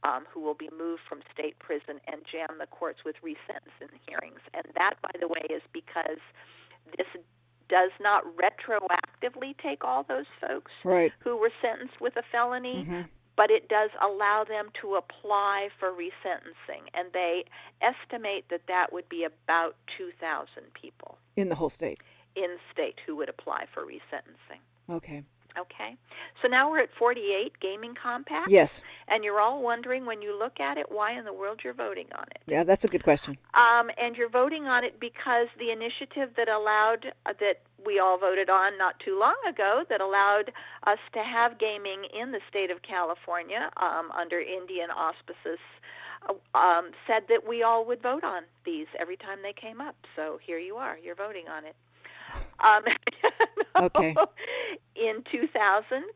[0.02, 4.40] um, who will be moved from state prison and jam the courts with resentencing hearings.
[4.54, 6.18] And that, by the way, is because
[6.98, 7.06] this
[7.68, 11.12] does not retroactively take all those folks right.
[11.20, 13.02] who were sentenced with a felony, mm-hmm
[13.36, 17.44] but it does allow them to apply for resentencing, and they
[17.82, 20.48] estimate that that would be about 2,000
[20.80, 22.00] people in the whole state.
[22.34, 24.60] In state who would apply for resentencing.
[24.90, 25.24] Okay.
[25.58, 25.96] Okay.
[26.42, 28.50] So now we're at 48 gaming compact.
[28.50, 28.82] Yes.
[29.08, 32.06] And you're all wondering when you look at it why in the world you're voting
[32.16, 32.40] on it.
[32.46, 33.38] Yeah, that's a good question.
[33.54, 38.18] Um, and you're voting on it because the initiative that allowed uh, that we all
[38.18, 40.52] voted on not too long ago that allowed
[40.86, 45.58] us to have gaming in the state of California um, under Indian auspices
[46.28, 49.96] uh, um, said that we all would vote on these every time they came up.
[50.16, 50.98] So here you are.
[50.98, 51.76] You're voting on it.
[52.60, 52.82] Um,
[53.76, 54.14] okay.
[54.96, 55.52] In 2000,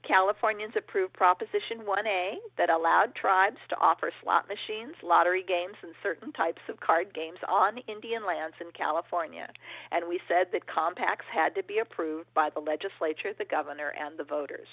[0.08, 6.32] Californians approved Proposition 1A that allowed tribes to offer slot machines, lottery games, and certain
[6.32, 9.48] types of card games on Indian lands in California.
[9.92, 14.18] And we said that compacts had to be approved by the legislature, the governor, and
[14.18, 14.68] the voters.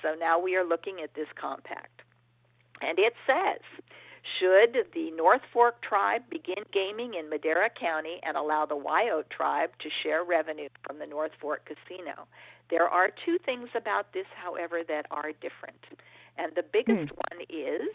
[0.00, 2.00] So now we are looking at this compact.
[2.80, 3.60] And it says
[4.38, 9.70] should the North Fork tribe begin gaming in Madera County and allow the Wiyot tribe
[9.80, 12.26] to share revenue from the North Fork casino?
[12.70, 15.84] There are two things about this, however, that are different.
[16.38, 17.16] And the biggest hmm.
[17.30, 17.88] one is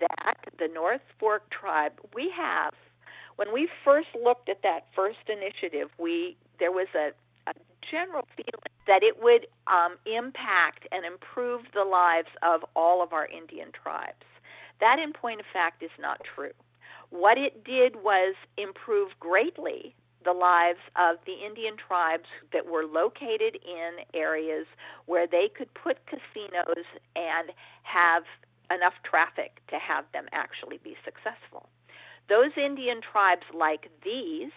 [0.00, 2.74] that the North Fork tribe, we have,
[3.36, 7.12] when we first looked at that first initiative, we there was a,
[7.48, 7.54] a
[7.88, 13.26] general feeling that it would um, impact and improve the lives of all of our
[13.26, 14.26] Indian tribes.
[14.80, 16.52] That, in point of fact, is not true.
[17.10, 23.56] What it did was improve greatly the lives of the Indian tribes that were located
[23.64, 24.66] in areas
[25.06, 26.84] where they could put casinos
[27.16, 27.50] and
[27.82, 28.24] have
[28.70, 31.68] enough traffic to have them actually be successful.
[32.28, 34.52] Those Indian tribes like these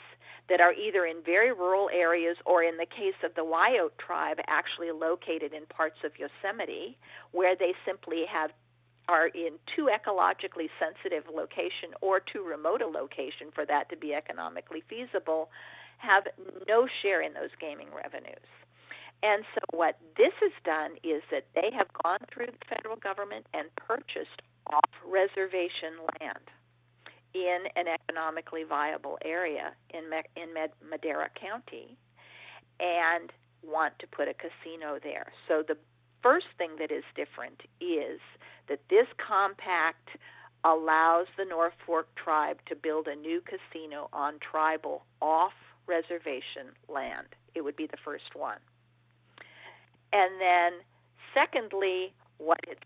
[0.50, 4.38] that are either in very rural areas or in the case of the Wiyot tribe
[4.48, 6.98] actually located in parts of Yosemite
[7.32, 8.52] where they simply have
[9.12, 14.14] are in too ecologically sensitive location or too remote a location for that to be
[14.14, 15.50] economically feasible
[15.98, 16.24] have
[16.68, 18.48] no share in those gaming revenues.
[19.22, 23.46] And so what this has done is that they have gone through the federal government
[23.54, 26.48] and purchased off reservation land
[27.34, 30.04] in an economically viable area in
[30.36, 30.56] in
[30.90, 31.98] Madera County
[32.80, 33.32] and
[33.62, 35.32] want to put a casino there.
[35.48, 35.78] So the
[36.24, 38.20] first thing that is different is
[38.72, 40.12] that this compact
[40.64, 45.52] allows the North Fork tribe to build a new casino on tribal off
[45.88, 47.28] reservation land.
[47.54, 48.60] It would be the first one.
[50.14, 50.80] And then,
[51.34, 52.80] secondly, what it's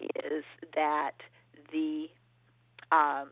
[0.00, 0.44] saying is
[0.74, 1.12] that
[1.70, 2.08] the
[2.90, 3.28] um,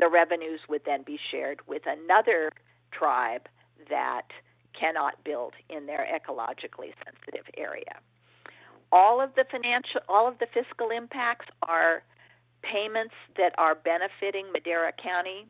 [0.00, 2.50] the revenues would then be shared with another
[2.90, 3.42] tribe
[3.88, 4.26] that
[4.78, 8.00] cannot build in their ecologically sensitive area.
[8.92, 12.02] All of the financial, all of the fiscal impacts are
[12.62, 15.48] payments that are benefiting Madera County.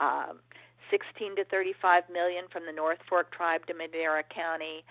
[0.00, 0.40] Um,
[0.90, 4.84] 16 to 35 million from the North Fork tribe to Madera County,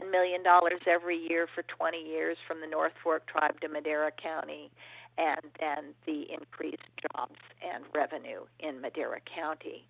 [0.00, 0.42] $10 million
[0.88, 4.70] every year for 20 years from the North Fork tribe to Madera County,
[5.18, 9.86] and then the increased jobs and revenue in Madera County.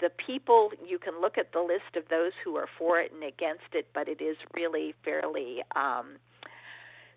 [0.00, 3.24] The people, you can look at the list of those who are for it and
[3.24, 6.18] against it, but it is really fairly, um,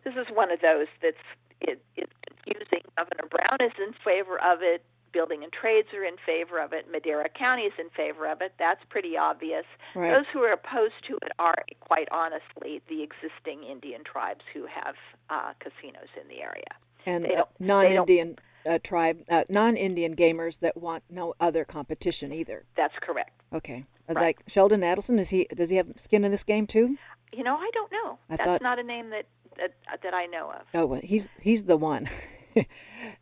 [0.04, 1.18] this is one of those that's
[1.62, 2.82] it, it's confusing.
[2.98, 4.84] Governor Brown is in favor of it
[5.14, 6.86] building and trades are in favor of it.
[6.90, 8.54] Madera County is in favor of it.
[8.58, 9.66] That's pretty obvious.
[9.94, 10.10] Right.
[10.10, 14.96] Those who are opposed to it are, quite honestly, the existing Indian tribes who have
[15.30, 16.64] uh, casinos in the area.
[17.06, 22.64] And uh, non-Indian uh, tribe, uh, non-Indian gamers that want no other competition either.
[22.78, 23.32] That's correct.
[23.54, 23.84] Okay.
[24.08, 24.22] Uh, Right.
[24.38, 25.46] Like Sheldon Adelson, is he?
[25.54, 26.98] Does he have skin in this game too?
[27.34, 28.18] You know, I don't know.
[28.30, 29.26] I That's thought- not a name that,
[29.58, 29.74] that
[30.04, 30.66] that I know of.
[30.74, 32.10] Oh, well, he's he's the one.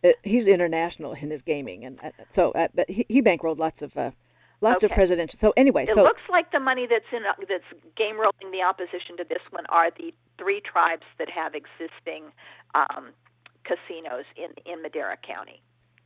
[0.04, 3.82] Uh, he's international in his gaming, and uh, so uh, but he, he bankrolled lots
[3.82, 4.12] of uh,
[4.60, 4.96] lots of Okay.
[4.96, 5.38] presidential.
[5.40, 7.64] So anyway, so It so looks like the money that's in that's
[7.96, 12.32] game rolling the opposition to this one are the three tribes that have existing
[12.76, 13.12] um,
[13.64, 15.62] casinos in in Madera County.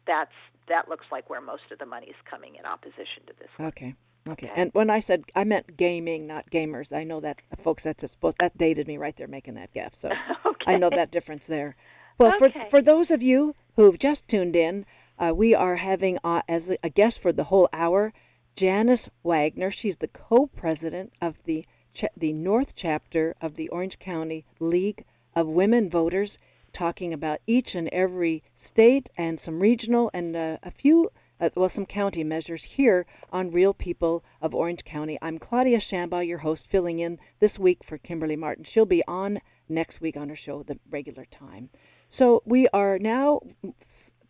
[0.05, 0.34] That's
[0.67, 3.69] that looks like where most of the money is coming in opposition to this one.
[3.69, 3.95] Okay.
[4.28, 4.49] Okay.
[4.55, 8.07] And when I said I meant gaming, not gamers, I know that folks that's a,
[8.07, 9.95] supposed that dated me right there making that gaffe.
[9.95, 10.09] So
[10.45, 10.65] okay.
[10.67, 11.76] I know that difference there.
[12.17, 12.51] Well, Okay.
[12.63, 14.86] for for those of you who've just tuned in,
[15.19, 18.13] uh, we are having uh, as a guest for the whole hour
[18.55, 19.71] Janice Wagner.
[19.71, 25.05] She's the co-president of the cha- the North chapter of the Orange County League
[25.36, 26.38] of Women Voters,
[26.71, 31.11] talking about each and every state and some regional and uh, a few.
[31.43, 35.17] Uh, well, some county measures here on Real People of Orange County.
[35.21, 38.63] I'm Claudia Shambaugh, your host, filling in this week for Kimberly Martin.
[38.63, 41.69] She'll be on next week on her show, the regular time.
[42.07, 43.41] So we are now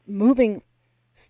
[0.07, 0.63] moving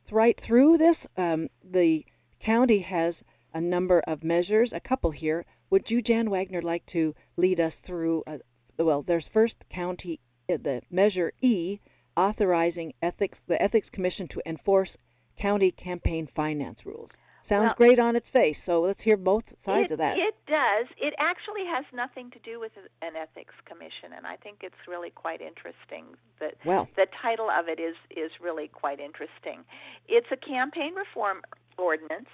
[0.10, 1.06] right through this.
[1.18, 2.06] Um, the
[2.40, 3.22] county has
[3.54, 5.46] a number of measures, a couple here.
[5.70, 8.24] Would you, Jan Wagner, like to lead us through?
[8.26, 8.38] Uh,
[8.80, 11.82] well, there's first county, uh, the measure E,
[12.16, 14.96] authorizing ethics, the Ethics Commission to enforce
[15.38, 17.12] county campaign finance rules.
[17.44, 18.64] Sounds Well- great on its face.
[18.64, 20.18] So let's hear both sides it, of that.
[20.18, 20.88] It does.
[20.98, 22.72] It actually has nothing to do with
[23.02, 27.68] an ethics commission, and I think it's really quite interesting that well, the title of
[27.68, 29.66] it is is really quite interesting.
[30.08, 31.42] It's a campaign reform
[31.78, 32.30] ordinance.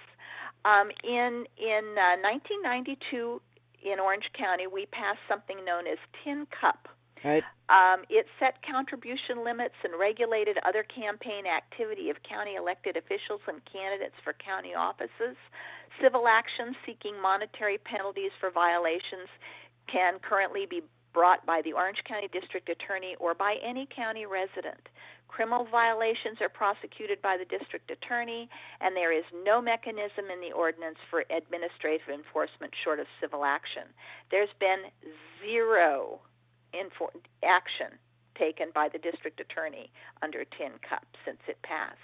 [0.64, 3.42] Um, in in uh, 1992,
[3.82, 6.88] in Orange County, we passed something known as Tin Cup.
[7.24, 7.44] Right?
[7.68, 13.60] Um, it set contribution limits and regulated other campaign activity of county elected officials and
[13.70, 15.36] candidates for county offices.
[16.02, 19.28] Civil actions seeking monetary penalties for violations
[19.86, 24.88] can currently be brought by the Orange County District Attorney or by any county resident.
[25.28, 28.48] Criminal violations are prosecuted by the district attorney,
[28.80, 33.86] and there is no mechanism in the ordinance for administrative enforcement short of civil action.
[34.30, 34.90] There's been
[35.38, 36.20] zero
[36.74, 37.14] infor-
[37.44, 37.98] action
[38.36, 39.90] taken by the district attorney
[40.22, 41.96] under Tin Cup since it passed.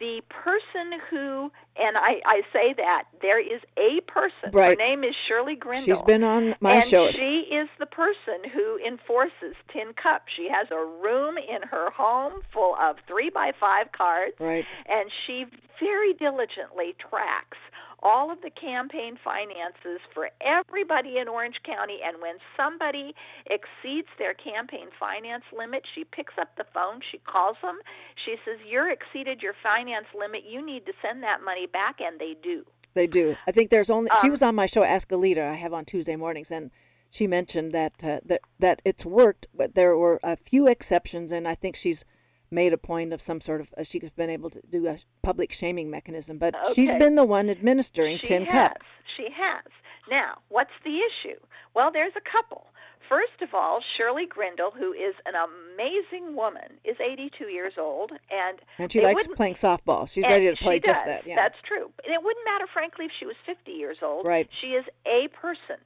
[0.00, 4.50] The person who, and I, I say that, there is a person.
[4.52, 4.78] Her Right.
[4.78, 5.84] name is Shirley Grindle.
[5.84, 7.10] She's been on my and show.
[7.12, 10.24] she is the person who enforces Tin Cup.
[10.34, 14.66] She has a room in her home full of three by five cards Right.
[14.86, 15.46] and she
[15.80, 17.58] very diligently tracks
[18.02, 21.98] all of the campaign finances for everybody in Orange County.
[22.04, 23.14] And when somebody
[23.46, 27.78] exceeds their campaign finance limit, she picks up the phone, she calls them,
[28.24, 32.20] she says, You're exceeded your finance limit, you need to send that money back, and
[32.20, 32.64] they do.
[32.94, 33.36] They do.
[33.46, 34.10] I think there's only.
[34.20, 35.44] she Um, was on my show, Ask a Leader.
[35.44, 36.70] I have on Tuesday mornings, and
[37.10, 41.46] she mentioned that uh, that that it's worked, but there were a few exceptions, and
[41.46, 42.04] I think she's
[42.50, 43.68] made a point of some sort of.
[43.76, 47.50] Uh, she's been able to do a public shaming mechanism, but she's been the one
[47.50, 48.68] administering she Tin has.
[48.68, 48.78] Cup.
[49.16, 49.64] She has.
[50.10, 51.38] Now, what's the issue?
[51.74, 52.67] Well, there's a couple.
[53.08, 58.58] First of all, Shirley Grindle, who is an amazing woman, is 82 years old, and
[58.76, 60.08] And she likes playing softball.
[60.08, 61.26] She's ready to play just that.
[61.26, 61.36] Yeah.
[61.36, 61.90] That's true.
[62.04, 64.26] And it wouldn't matter, frankly, if she was 50 years old.
[64.26, 64.48] Right.
[64.60, 65.76] She is a person.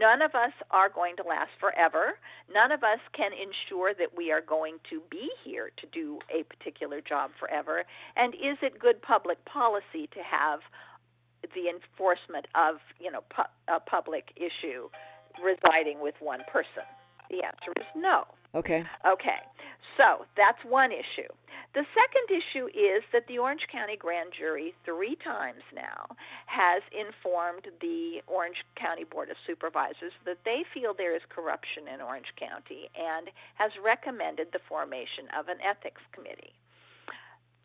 [0.00, 2.18] None of us are going to last forever.
[2.52, 6.44] None of us can ensure that we are going to be here to do a
[6.44, 7.84] particular job forever.
[8.16, 10.60] And is it good public policy to have
[11.54, 14.88] the enforcement of, you know, pu- a public issue
[15.42, 16.84] residing with one person?
[17.30, 18.24] The answer is no.
[18.54, 18.84] Okay.
[19.06, 19.40] Okay.
[19.96, 21.28] So that's one issue.
[21.74, 26.08] The second issue is that the Orange County Grand Jury, three times now,
[26.46, 32.00] has informed the Orange County Board of Supervisors that they feel there is corruption in
[32.00, 36.56] Orange County and has recommended the formation of an ethics committee.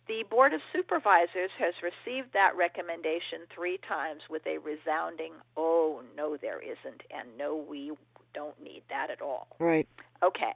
[0.07, 6.37] The Board of Supervisors has received that recommendation three times with a resounding, oh, no,
[6.37, 7.91] there isn't, and no, we
[8.33, 9.47] don't need that at all.
[9.59, 9.87] Right.
[10.23, 10.53] Okay,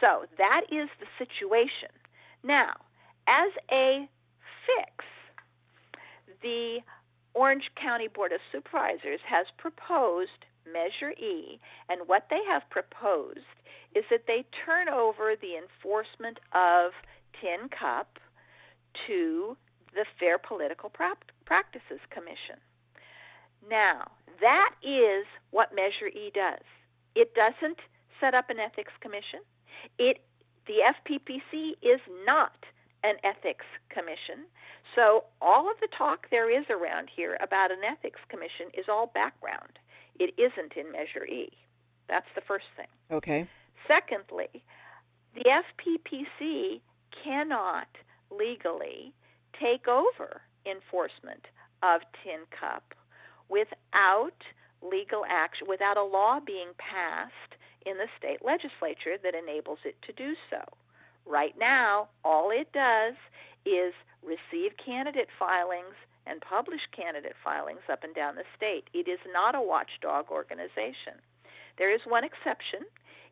[0.00, 1.90] so that is the situation.
[2.42, 2.72] Now,
[3.28, 4.08] as a
[4.66, 5.04] fix,
[6.42, 6.78] the
[7.34, 13.38] Orange County Board of Supervisors has proposed Measure E, and what they have proposed
[13.94, 16.92] is that they turn over the enforcement of
[17.40, 18.18] Tin Cup
[19.06, 19.56] to
[19.94, 20.90] the Fair Political
[21.44, 22.58] Practices Commission.
[23.68, 24.10] Now,
[24.40, 26.64] that is what Measure E does.
[27.14, 27.78] It doesn't
[28.20, 29.40] set up an ethics commission.
[29.98, 30.18] It
[30.66, 32.52] the FPPC is not
[33.02, 34.44] an ethics commission.
[34.94, 39.10] So all of the talk there is around here about an ethics commission is all
[39.12, 39.78] background.
[40.18, 41.50] It isn't in Measure E.
[42.08, 42.86] That's the first thing.
[43.10, 43.48] Okay.
[43.88, 44.62] Secondly,
[45.34, 46.80] the FPPC
[47.24, 47.88] cannot
[48.30, 49.12] legally
[49.58, 51.46] take over enforcement
[51.82, 52.94] of Tin Cup
[53.48, 54.36] without
[54.82, 57.56] legal action, without a law being passed
[57.86, 60.60] in the state legislature that enables it to do so.
[61.26, 63.14] Right now, all it does
[63.64, 68.84] is receive candidate filings and publish candidate filings up and down the state.
[68.92, 71.20] It is not a watchdog organization.
[71.78, 72.84] There is one exception.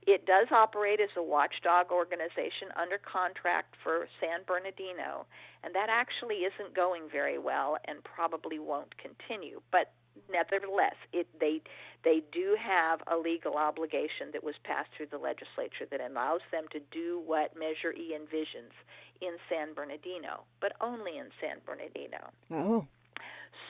[0.09, 5.29] It does operate as a watchdog organization under contract for San Bernardino,
[5.63, 9.61] and that actually isn't going very well and probably won't continue.
[9.71, 9.93] But
[10.33, 11.61] nevertheless, it, they
[12.05, 16.65] they do have a legal obligation that was passed through the legislature that allows them
[16.73, 18.73] to do what Measure E envisions
[19.21, 22.33] in San Bernardino, but only in San Bernardino.
[22.51, 22.87] Oh.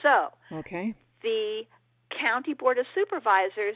[0.06, 0.94] So, okay.
[1.24, 1.62] The
[2.14, 3.74] county board of supervisors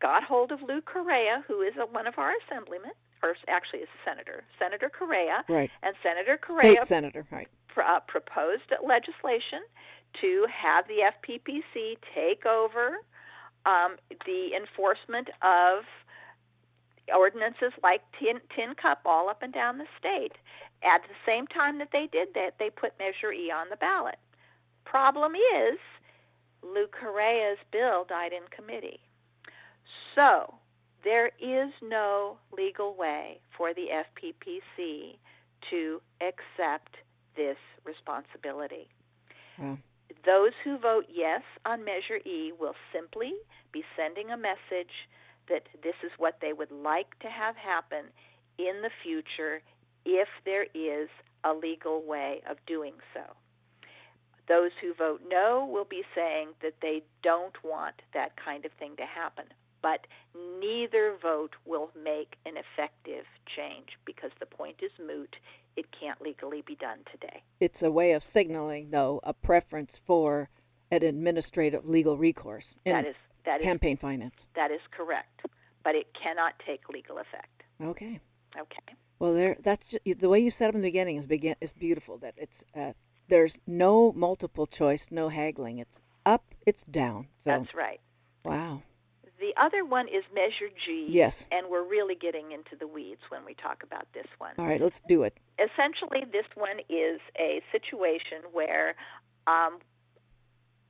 [0.00, 2.92] got hold of Lou Correa, who is a, one of our assemblymen,
[3.22, 5.70] or actually is a senator, Senator Correa, right?
[5.82, 7.48] And Senator Correa, state senator, right?
[7.68, 9.60] Pr- uh, proposed legislation
[10.20, 12.98] to have the FPPC take over
[13.66, 15.84] um, the enforcement of
[17.14, 20.32] ordinances like tin, tin Cup all up and down the state.
[20.82, 24.18] At the same time that they did that, they put Measure E on the ballot.
[24.84, 25.78] Problem is,
[26.62, 29.00] Lou Correa's bill died in committee.
[30.14, 30.54] So,
[31.04, 35.16] there is no legal way for the FPPC
[35.70, 36.96] to accept
[37.36, 38.88] this responsibility.
[39.60, 39.78] Mm.
[40.26, 43.32] Those who vote yes on Measure E will simply
[43.72, 45.08] be sending a message
[45.48, 48.06] that this is what they would like to have happen
[48.58, 49.62] in the future
[50.04, 51.08] if there is
[51.44, 53.22] a legal way of doing so.
[54.48, 58.96] Those who vote no will be saying that they don't want that kind of thing
[58.96, 59.44] to happen.
[59.82, 60.06] But
[60.60, 65.36] neither vote will make an effective change because the point is moot
[65.76, 67.42] it can't legally be done today.
[67.60, 70.48] It's a way of signaling, though, a preference for
[70.90, 73.14] an administrative legal recourse in that is,
[73.44, 74.46] that campaign is, finance.
[74.56, 75.42] That is correct,
[75.84, 77.62] but it cannot take legal effect.
[77.80, 78.18] Okay.
[78.58, 78.96] Okay.
[79.20, 79.56] Well, there.
[79.60, 82.18] That's just, the way you said it in the beginning is begin is beautiful.
[82.18, 82.92] That it's uh,
[83.28, 85.78] there's no multiple choice, no haggling.
[85.78, 87.28] It's up, it's down.
[87.44, 88.00] So, That's right.
[88.44, 88.82] Wow.
[89.38, 91.06] The other one is Measure G.
[91.08, 91.46] Yes.
[91.52, 94.52] And we're really getting into the weeds when we talk about this one.
[94.58, 95.36] All right, let's do it.
[95.58, 98.96] Essentially, this one is a situation where
[99.46, 99.78] um,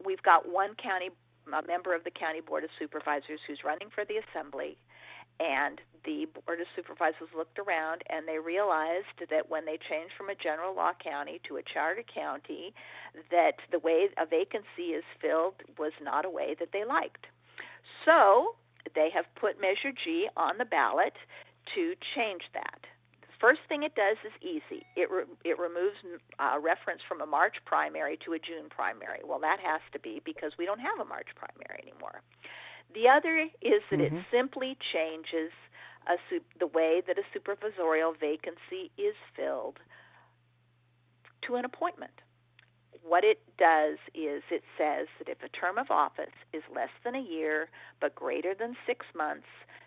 [0.04, 1.10] we've got one county,
[1.46, 4.78] a member of the County Board of Supervisors who's running for the Assembly,
[5.40, 10.30] and the Board of Supervisors looked around and they realized that when they changed from
[10.30, 12.72] a general law county to a charter county,
[13.30, 17.26] that the way a vacancy is filled was not a way that they liked.
[18.04, 18.56] So
[18.94, 21.14] they have put Measure G on the ballot
[21.74, 22.80] to change that.
[23.20, 24.84] The first thing it does is easy.
[24.96, 25.96] It re- it removes
[26.38, 29.20] uh, reference from a March primary to a June primary.
[29.24, 32.22] Well, that has to be because we don't have a March primary anymore.
[32.94, 34.16] The other is that mm-hmm.
[34.16, 35.52] it simply changes
[36.30, 39.78] su- the way that a supervisorial vacancy is filled
[41.46, 42.22] to an appointment
[43.08, 47.14] what it does is it says that if a term of office is less than
[47.14, 47.68] a year
[48.00, 49.46] but greater than six months,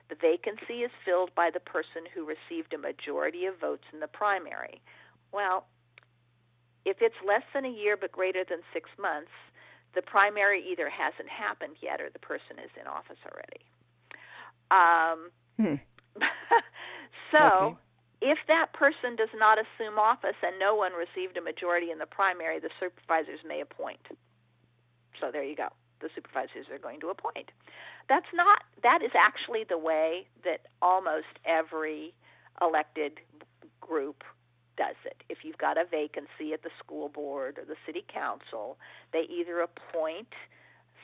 [0.09, 4.07] the vacancy is filled by the person who received a majority of votes in the
[4.07, 4.81] primary.
[5.31, 5.65] Well,
[6.83, 9.31] if it's less than a year but greater than six months,
[9.93, 13.61] the primary either hasn't happened yet or the person is in office already.
[14.71, 15.75] Um, Hmm.
[17.31, 17.75] so, Okay.
[18.21, 22.05] If that person does not assume office and no one received a majority in the
[22.05, 24.05] primary, the supervisors may appoint.
[25.19, 25.69] So there you go.
[26.01, 27.51] The supervisors are going to appoint.
[28.09, 28.63] That's not.
[28.83, 32.13] That is actually the way that almost every
[32.61, 33.19] elected
[33.79, 34.23] group
[34.77, 35.23] does it.
[35.29, 38.77] If you've got a vacancy at the school board or the city council,
[39.13, 40.33] they either appoint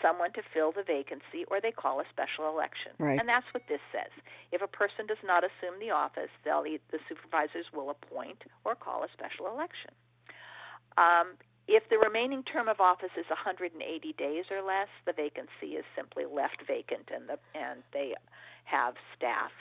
[0.02, 2.91] someone to fill the vacancy or they call a special election.
[3.00, 3.20] Right.
[3.20, 4.12] And that's what this says.
[4.52, 9.04] If a person does not assume the office, they'll the supervisors will appoint or call
[9.04, 9.91] a special election.
[10.98, 11.38] Um,
[11.68, 13.76] if the remaining term of office is 180
[14.14, 18.16] days or less, the vacancy is simply left vacant, and the and they
[18.64, 19.52] have staff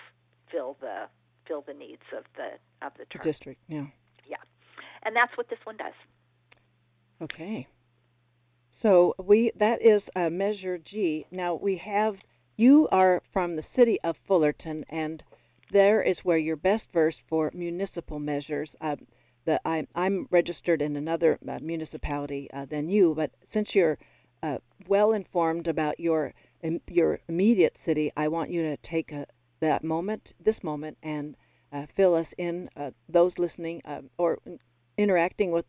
[0.51, 1.09] fill the
[1.47, 3.23] fill the needs of the of the The term.
[3.25, 3.61] district.
[3.69, 3.87] Yeah.
[5.03, 5.93] And that's what this one does.
[7.23, 7.69] Okay.
[8.71, 11.27] So we that is uh, measure G.
[11.31, 12.21] Now we have
[12.57, 15.23] you are from the city of Fullerton, and
[15.71, 18.77] there is where you're best versed for municipal measures.
[18.81, 18.97] Uh,
[19.45, 23.99] the I, I'm registered in another uh, municipality uh, than you, but since you're
[24.43, 26.35] uh, well informed about your
[26.89, 29.27] your immediate city, I want you to take a,
[29.61, 31.37] that moment, this moment, and
[31.73, 32.69] uh, fill us in.
[33.09, 33.83] Those listening
[34.19, 34.39] or
[34.99, 35.67] interacting with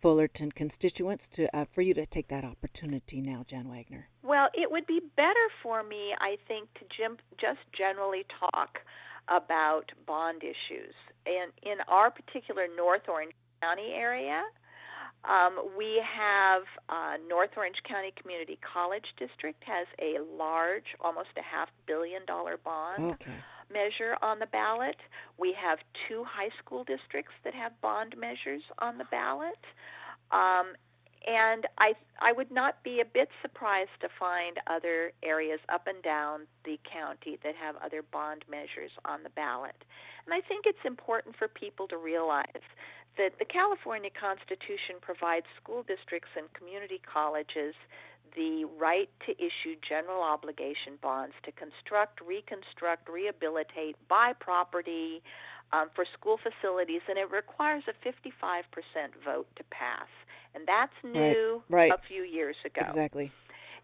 [0.00, 4.08] Fullerton constituents to uh, for you to take that opportunity now, Jan Wagner.
[4.22, 8.78] Well, it would be better for me, I think, to jim- just generally talk
[9.28, 10.94] about bond issues.
[11.26, 14.42] And in our particular North Orange County area,
[15.24, 21.42] um, we have uh, North Orange County Community College District has a large, almost a
[21.42, 23.32] half billion dollar bond Okay.
[23.72, 24.96] Measure on the ballot.
[25.38, 29.60] We have two high school districts that have bond measures on the ballot.
[30.30, 30.74] Um,
[31.26, 36.02] and I, I would not be a bit surprised to find other areas up and
[36.02, 39.76] down the county that have other bond measures on the ballot.
[40.24, 42.64] And I think it's important for people to realize
[43.18, 47.74] that the California Constitution provides school districts and community colleges
[48.38, 55.20] the right to issue general obligation bonds to construct, reconstruct, rehabilitate, buy property
[55.72, 58.62] um, for school facilities, and it requires a 55%
[59.24, 60.06] vote to pass.
[60.54, 61.90] And that's new right.
[61.90, 62.82] a few years ago.
[62.86, 63.32] Exactly.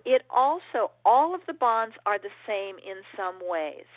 [0.05, 3.91] It also, all of the bonds are the same in some ways.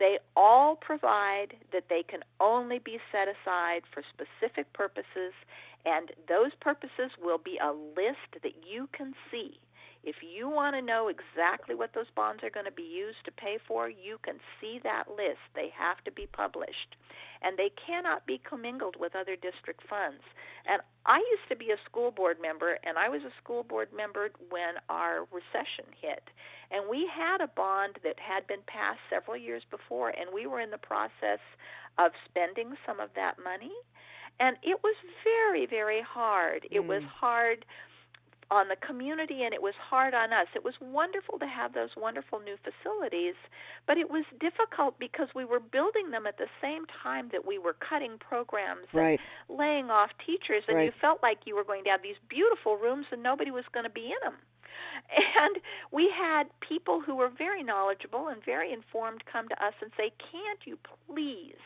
[0.00, 5.32] They all provide that they can only be set aside for specific purposes,
[5.86, 9.60] and those purposes will be a list that you can see.
[10.04, 13.32] If you want to know exactly what those bonds are going to be used to
[13.32, 15.38] pay for, you can see that list.
[15.54, 16.96] They have to be published.
[17.42, 20.22] And they cannot be commingled with other district funds.
[20.66, 23.88] And I used to be a school board member, and I was a school board
[23.94, 26.22] member when our recession hit.
[26.70, 30.60] And we had a bond that had been passed several years before, and we were
[30.60, 31.42] in the process
[31.98, 33.72] of spending some of that money.
[34.40, 36.66] And it was very, very hard.
[36.70, 37.06] It was Mm.
[37.08, 37.64] hard
[38.52, 40.46] on the community and it was hard on us.
[40.54, 43.34] It was wonderful to have those wonderful new facilities,
[43.86, 47.56] but it was difficult because we were building them at the same time that we
[47.58, 49.18] were cutting programs Right.
[49.48, 52.76] and laying off teachers and you felt like you were going to have these beautiful
[52.76, 54.36] rooms and nobody was going to be in them.
[55.40, 55.56] And
[55.90, 60.12] we had people who were very knowledgeable and very informed come to us and say,
[60.30, 60.78] "Can't you
[61.08, 61.60] please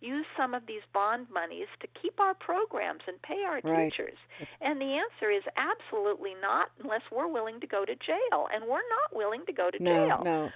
[0.00, 3.90] use some of these bond monies to keep our programs and pay our Right.
[3.90, 8.48] teachers?" It's- And the answer is absolutely not unless we're willing to go to jail.
[8.52, 10.22] And we're not willing to go to No, jail.
[10.24, 10.52] no.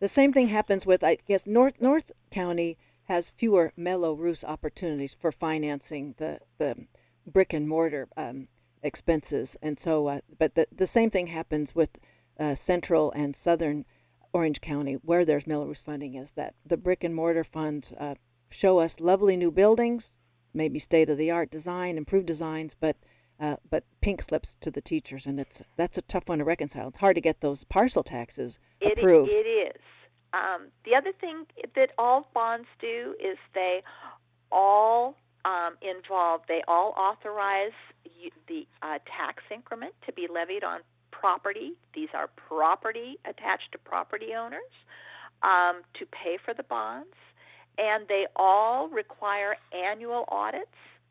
[0.00, 5.30] The same thing happens with I guess North North County has fewer Mello-Roos opportunities for
[5.32, 6.86] financing the the
[7.26, 8.48] brick and mortar um,
[8.82, 11.98] expenses, and so uh, but the the same thing happens with
[12.38, 13.84] uh, Central and Southern
[14.32, 18.14] Orange County where there's Mello-Roos funding is that the brick and mortar funds uh,
[18.50, 20.14] show us lovely new buildings,
[20.52, 22.96] maybe state of the art design, improved designs, but
[23.38, 26.88] uh, but pink slips to the teachers, and it's that's a tough one to reconcile.
[26.88, 29.32] It's hard to get those parcel taxes It, approved.
[29.32, 29.80] it is.
[30.32, 33.82] Um, the other thing that all bonds do is they
[34.52, 37.72] all um, involve, they all authorize
[38.46, 40.80] the uh, tax increment to be levied on
[41.10, 41.72] property.
[41.94, 44.60] These are property attached to property owners
[45.42, 47.14] um, to pay for the bonds.
[47.78, 50.66] And they all require annual audits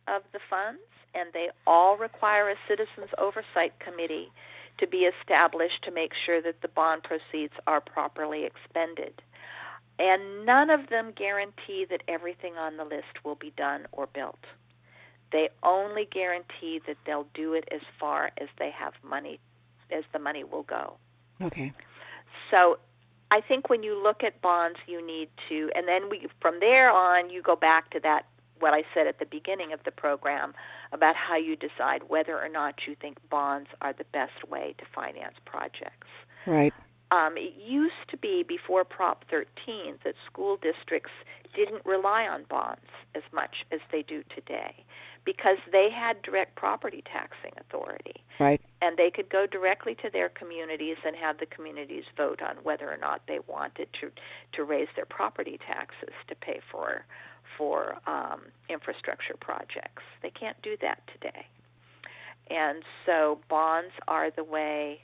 [0.08, 0.82] of the funds,
[1.14, 4.32] and they all require a citizens oversight committee
[4.80, 9.22] to be established to make sure that the bond proceeds are properly expended.
[9.98, 14.40] And none of them guarantee that everything on the list will be done or built.
[15.32, 19.40] They only guarantee that they'll do it as far as they have money,
[19.92, 20.96] as the money will go.
[21.42, 21.74] Okay.
[22.50, 22.80] So
[23.32, 26.90] I think when you look at bonds, you need to, and then we from there
[26.90, 28.26] on, you go back to that
[28.60, 30.54] what I said at the beginning of the program
[30.92, 34.86] about how you decide whether or not you think bonds are the best way to
[34.94, 36.08] finance projects.
[36.46, 36.74] Right.
[37.12, 41.12] Um, it used to be before Prop 13 that school districts
[41.56, 44.84] didn't rely on bonds as much as they do today
[45.30, 48.16] because they had direct property taxing authority.
[48.40, 48.60] Right.
[48.82, 52.92] And they could go directly to their communities and have the communities vote on whether
[52.92, 54.10] or not they wanted to
[54.54, 57.06] to raise their property taxes to pay for
[57.60, 60.02] for um, infrastructure projects.
[60.24, 61.46] They can't do that today.
[62.50, 65.02] And so bonds are the way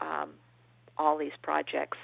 [0.00, 0.30] um,
[0.98, 1.98] all these projects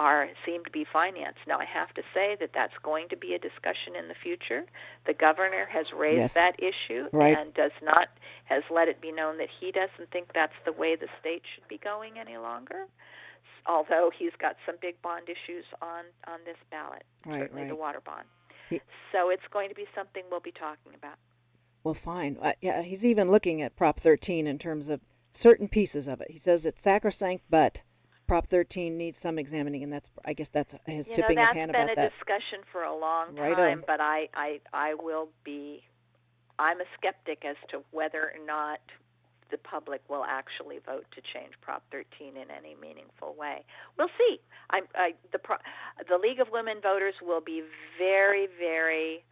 [0.00, 1.40] are seem to be financed.
[1.46, 4.64] Now I have to say that that's going to be a discussion in the future.
[5.06, 6.34] The governor has raised yes.
[6.34, 7.36] that issue right.
[7.36, 8.08] and does not
[8.46, 11.68] has let it be known that he doesn't think that's the way the state should
[11.68, 12.86] be going any longer.
[13.66, 17.68] Although he's got some big bond issues on on this ballot, right, certainly right.
[17.68, 18.24] the water bond.
[18.70, 18.80] He,
[19.12, 21.16] so it's going to be something we'll be talking about.
[21.84, 22.38] Well, fine.
[22.40, 25.00] Uh, yeah, he's even looking at Prop 13 in terms of
[25.32, 26.30] certain pieces of it.
[26.30, 27.82] He says it's sacrosanct, but
[28.30, 31.50] Prop 13 needs some examining, and that's I guess that's his you tipping know, his
[31.50, 31.96] hand about that.
[31.96, 31.96] that.
[31.96, 33.84] That's been a discussion for a long right time, on.
[33.88, 35.82] but I, I I will be
[36.56, 38.78] I'm a skeptic as to whether or not
[39.50, 43.64] the public will actually vote to change Prop 13 in any meaningful way.
[43.98, 44.38] We'll see.
[44.70, 45.40] I, I the
[46.08, 47.64] the League of Women Voters will be
[47.98, 49.24] very very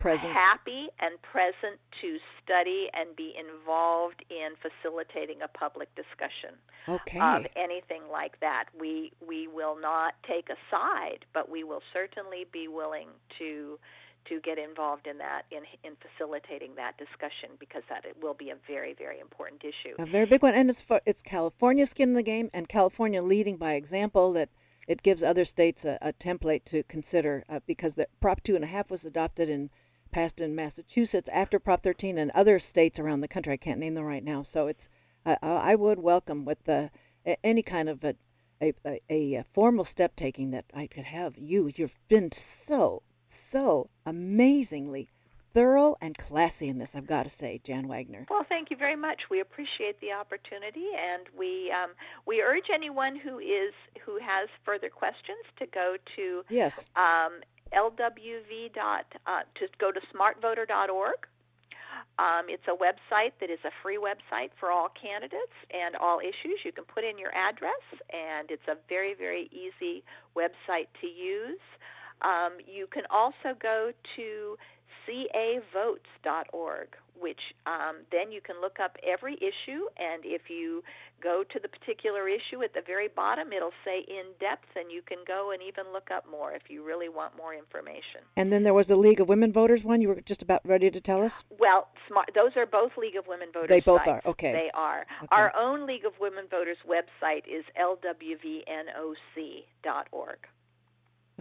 [0.00, 0.32] present.
[0.32, 6.56] happy and present to study and be involved in facilitating a public discussion
[6.88, 7.20] okay.
[7.20, 8.64] of anything like that.
[8.78, 13.78] We we will not take a side, but we will certainly be willing to
[14.28, 18.50] to get involved in that in in facilitating that discussion because that it will be
[18.50, 19.94] a very very important issue.
[19.98, 23.22] A very big one, and it's for, it's California skin in the game, and California
[23.22, 24.48] leading by example that.
[24.88, 28.64] It gives other states a, a template to consider uh, because the Prop two and
[28.64, 29.70] a half was adopted in
[30.10, 33.52] passed in Massachusetts after Prop 13 and other states around the country.
[33.52, 34.42] I can't name them right now.
[34.42, 34.88] So it's
[35.26, 36.90] uh, I would welcome with the
[37.44, 38.14] any kind of a
[38.62, 39.00] a, a,
[39.34, 41.70] a formal step taking that I could have you.
[41.74, 45.08] You've been so so amazingly
[45.52, 46.94] thorough and classy in this.
[46.94, 48.26] I've got to say, Jan Wagner.
[48.30, 49.22] Well, thank you very much.
[49.30, 51.90] We appreciate the opportunity, and we um,
[52.26, 53.72] we urge anyone who is
[54.04, 56.84] who has further questions to go to yes.
[56.96, 57.40] Um,
[57.74, 61.26] lwv dot uh, to go to smartvoter.org.
[62.18, 66.60] Um, it's a website that is a free website for all candidates and all issues.
[66.64, 67.80] You can put in your address,
[68.12, 70.04] and it's a very, very easy
[70.36, 71.60] website to use.
[72.22, 74.56] Um, you can also go to
[75.06, 76.88] cavotes.org,
[77.18, 80.82] which um, then you can look up every issue, and if you
[81.22, 85.02] go to the particular issue at the very bottom, it'll say in depth, and you
[85.02, 88.22] can go and even look up more if you really want more information.
[88.36, 90.00] And then there was the League of Women Voters one.
[90.00, 91.44] You were just about ready to tell us.
[91.58, 93.68] Well, smart, those are both League of Women Voters.
[93.68, 94.24] They both sites.
[94.26, 94.52] are okay.
[94.52, 95.06] They are.
[95.22, 95.28] Okay.
[95.32, 98.38] Our own League of Women Voters website is lwvnoc.org.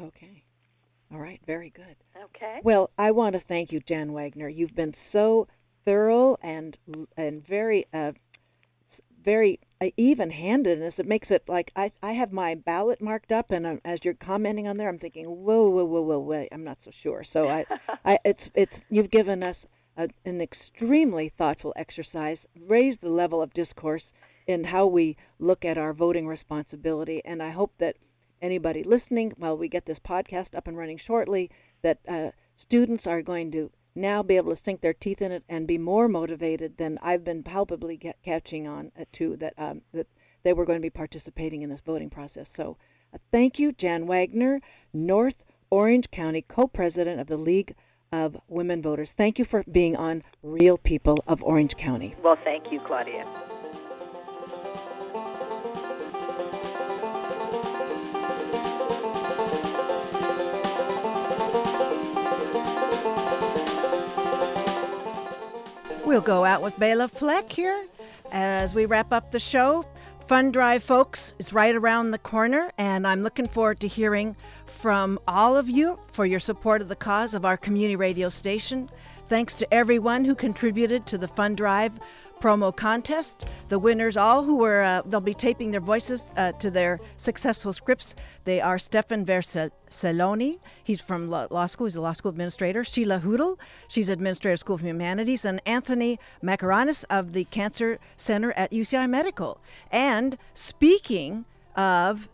[0.02, 0.44] Okay.
[1.12, 1.96] All right, very good.
[2.26, 2.60] Okay.
[2.64, 4.48] Well, I want to thank you, Jan Wagner.
[4.48, 5.48] You've been so
[5.86, 6.78] thorough and
[7.18, 8.12] and very uh,
[9.24, 10.82] very uh, even-handed.
[10.82, 14.14] It makes it like I I have my ballot marked up, and um, as you're
[14.14, 17.24] commenting on there, I'm thinking, whoa, whoa, whoa, whoa, wait, I'm not so sure.
[17.24, 17.66] So I,
[18.06, 19.66] I it's it's you've given us
[19.98, 24.14] a, an extremely thoughtful exercise, raised the level of discourse
[24.48, 27.98] in how we look at our voting responsibility, and I hope that
[28.42, 31.50] anybody listening, while we get this podcast up and running shortly,
[31.82, 35.44] that uh, students are going to now be able to sink their teeth in it
[35.50, 39.82] and be more motivated than I've been palpably get, catching on uh, to that um,
[39.94, 40.08] that
[40.44, 42.50] they were going to be participating in this voting process.
[42.50, 42.78] So,
[43.14, 44.62] uh, thank you, Jan Wagner,
[44.94, 47.76] North Orange County co-president of the League
[48.12, 49.12] of Women Voters.
[49.12, 52.16] Thank you for being on Real People of Orange County.
[52.24, 53.26] Well, thank you, Claudia.
[66.10, 67.86] We'll go out with Bela Fleck here
[68.32, 69.86] as we wrap up the show.
[70.26, 74.36] Fund Drive, folks, is right around the corner, and I'm looking forward to hearing
[74.66, 78.90] from all of you for your support of the cause of our community radio station.
[79.28, 81.94] Thanks to everyone who contributed to the Fund Drive
[82.40, 83.50] promo contest.
[83.70, 87.74] The winners, all who were, uh, they'll be taping their voices uh, to their successful
[87.74, 88.16] scripts.
[88.46, 90.60] They are Stefan Vercelloni.
[90.84, 91.86] He's from law school.
[91.88, 92.84] He's a law school administrator.
[92.84, 93.58] Sheila Hoodle.
[93.88, 95.46] She's administrator of School of Humanities.
[95.46, 99.60] And Anthony Macaranis of the Cancer Center at UCI Medical.
[99.92, 102.30] And speaking of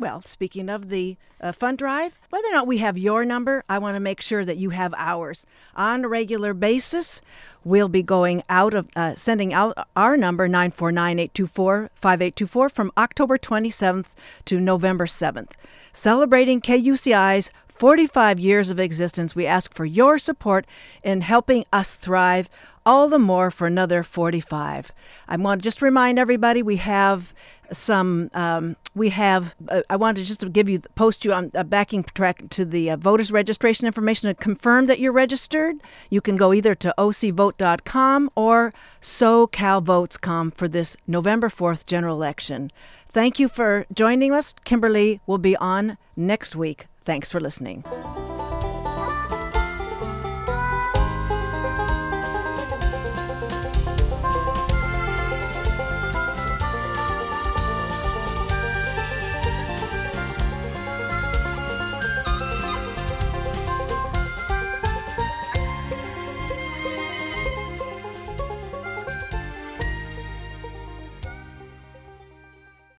[0.00, 3.78] Well, speaking of the uh, fund drive, whether or not we have your number, I
[3.78, 5.44] want to make sure that you have ours.
[5.74, 7.20] On a regular basis,
[7.64, 14.60] we'll be going out of uh, sending out our number 949-824-5824 from October 27th to
[14.60, 15.50] November 7th.
[15.90, 20.66] Celebrating KUCI's 45 years of existence, we ask for your support
[21.02, 22.48] in helping us thrive
[22.84, 24.92] all the more for another 45.
[25.28, 27.34] I want to just remind everybody we have
[27.70, 31.64] some um, we have uh, i wanted to just give you post you on a
[31.64, 35.76] backing track to the uh, voters registration information to confirm that you're registered
[36.08, 38.72] you can go either to ocvote.com or
[39.02, 42.70] socalvotes.com for this november 4th general election
[43.08, 44.54] thank you for joining us.
[44.64, 46.86] Kimberly will be on next week.
[47.04, 47.84] Thanks for listening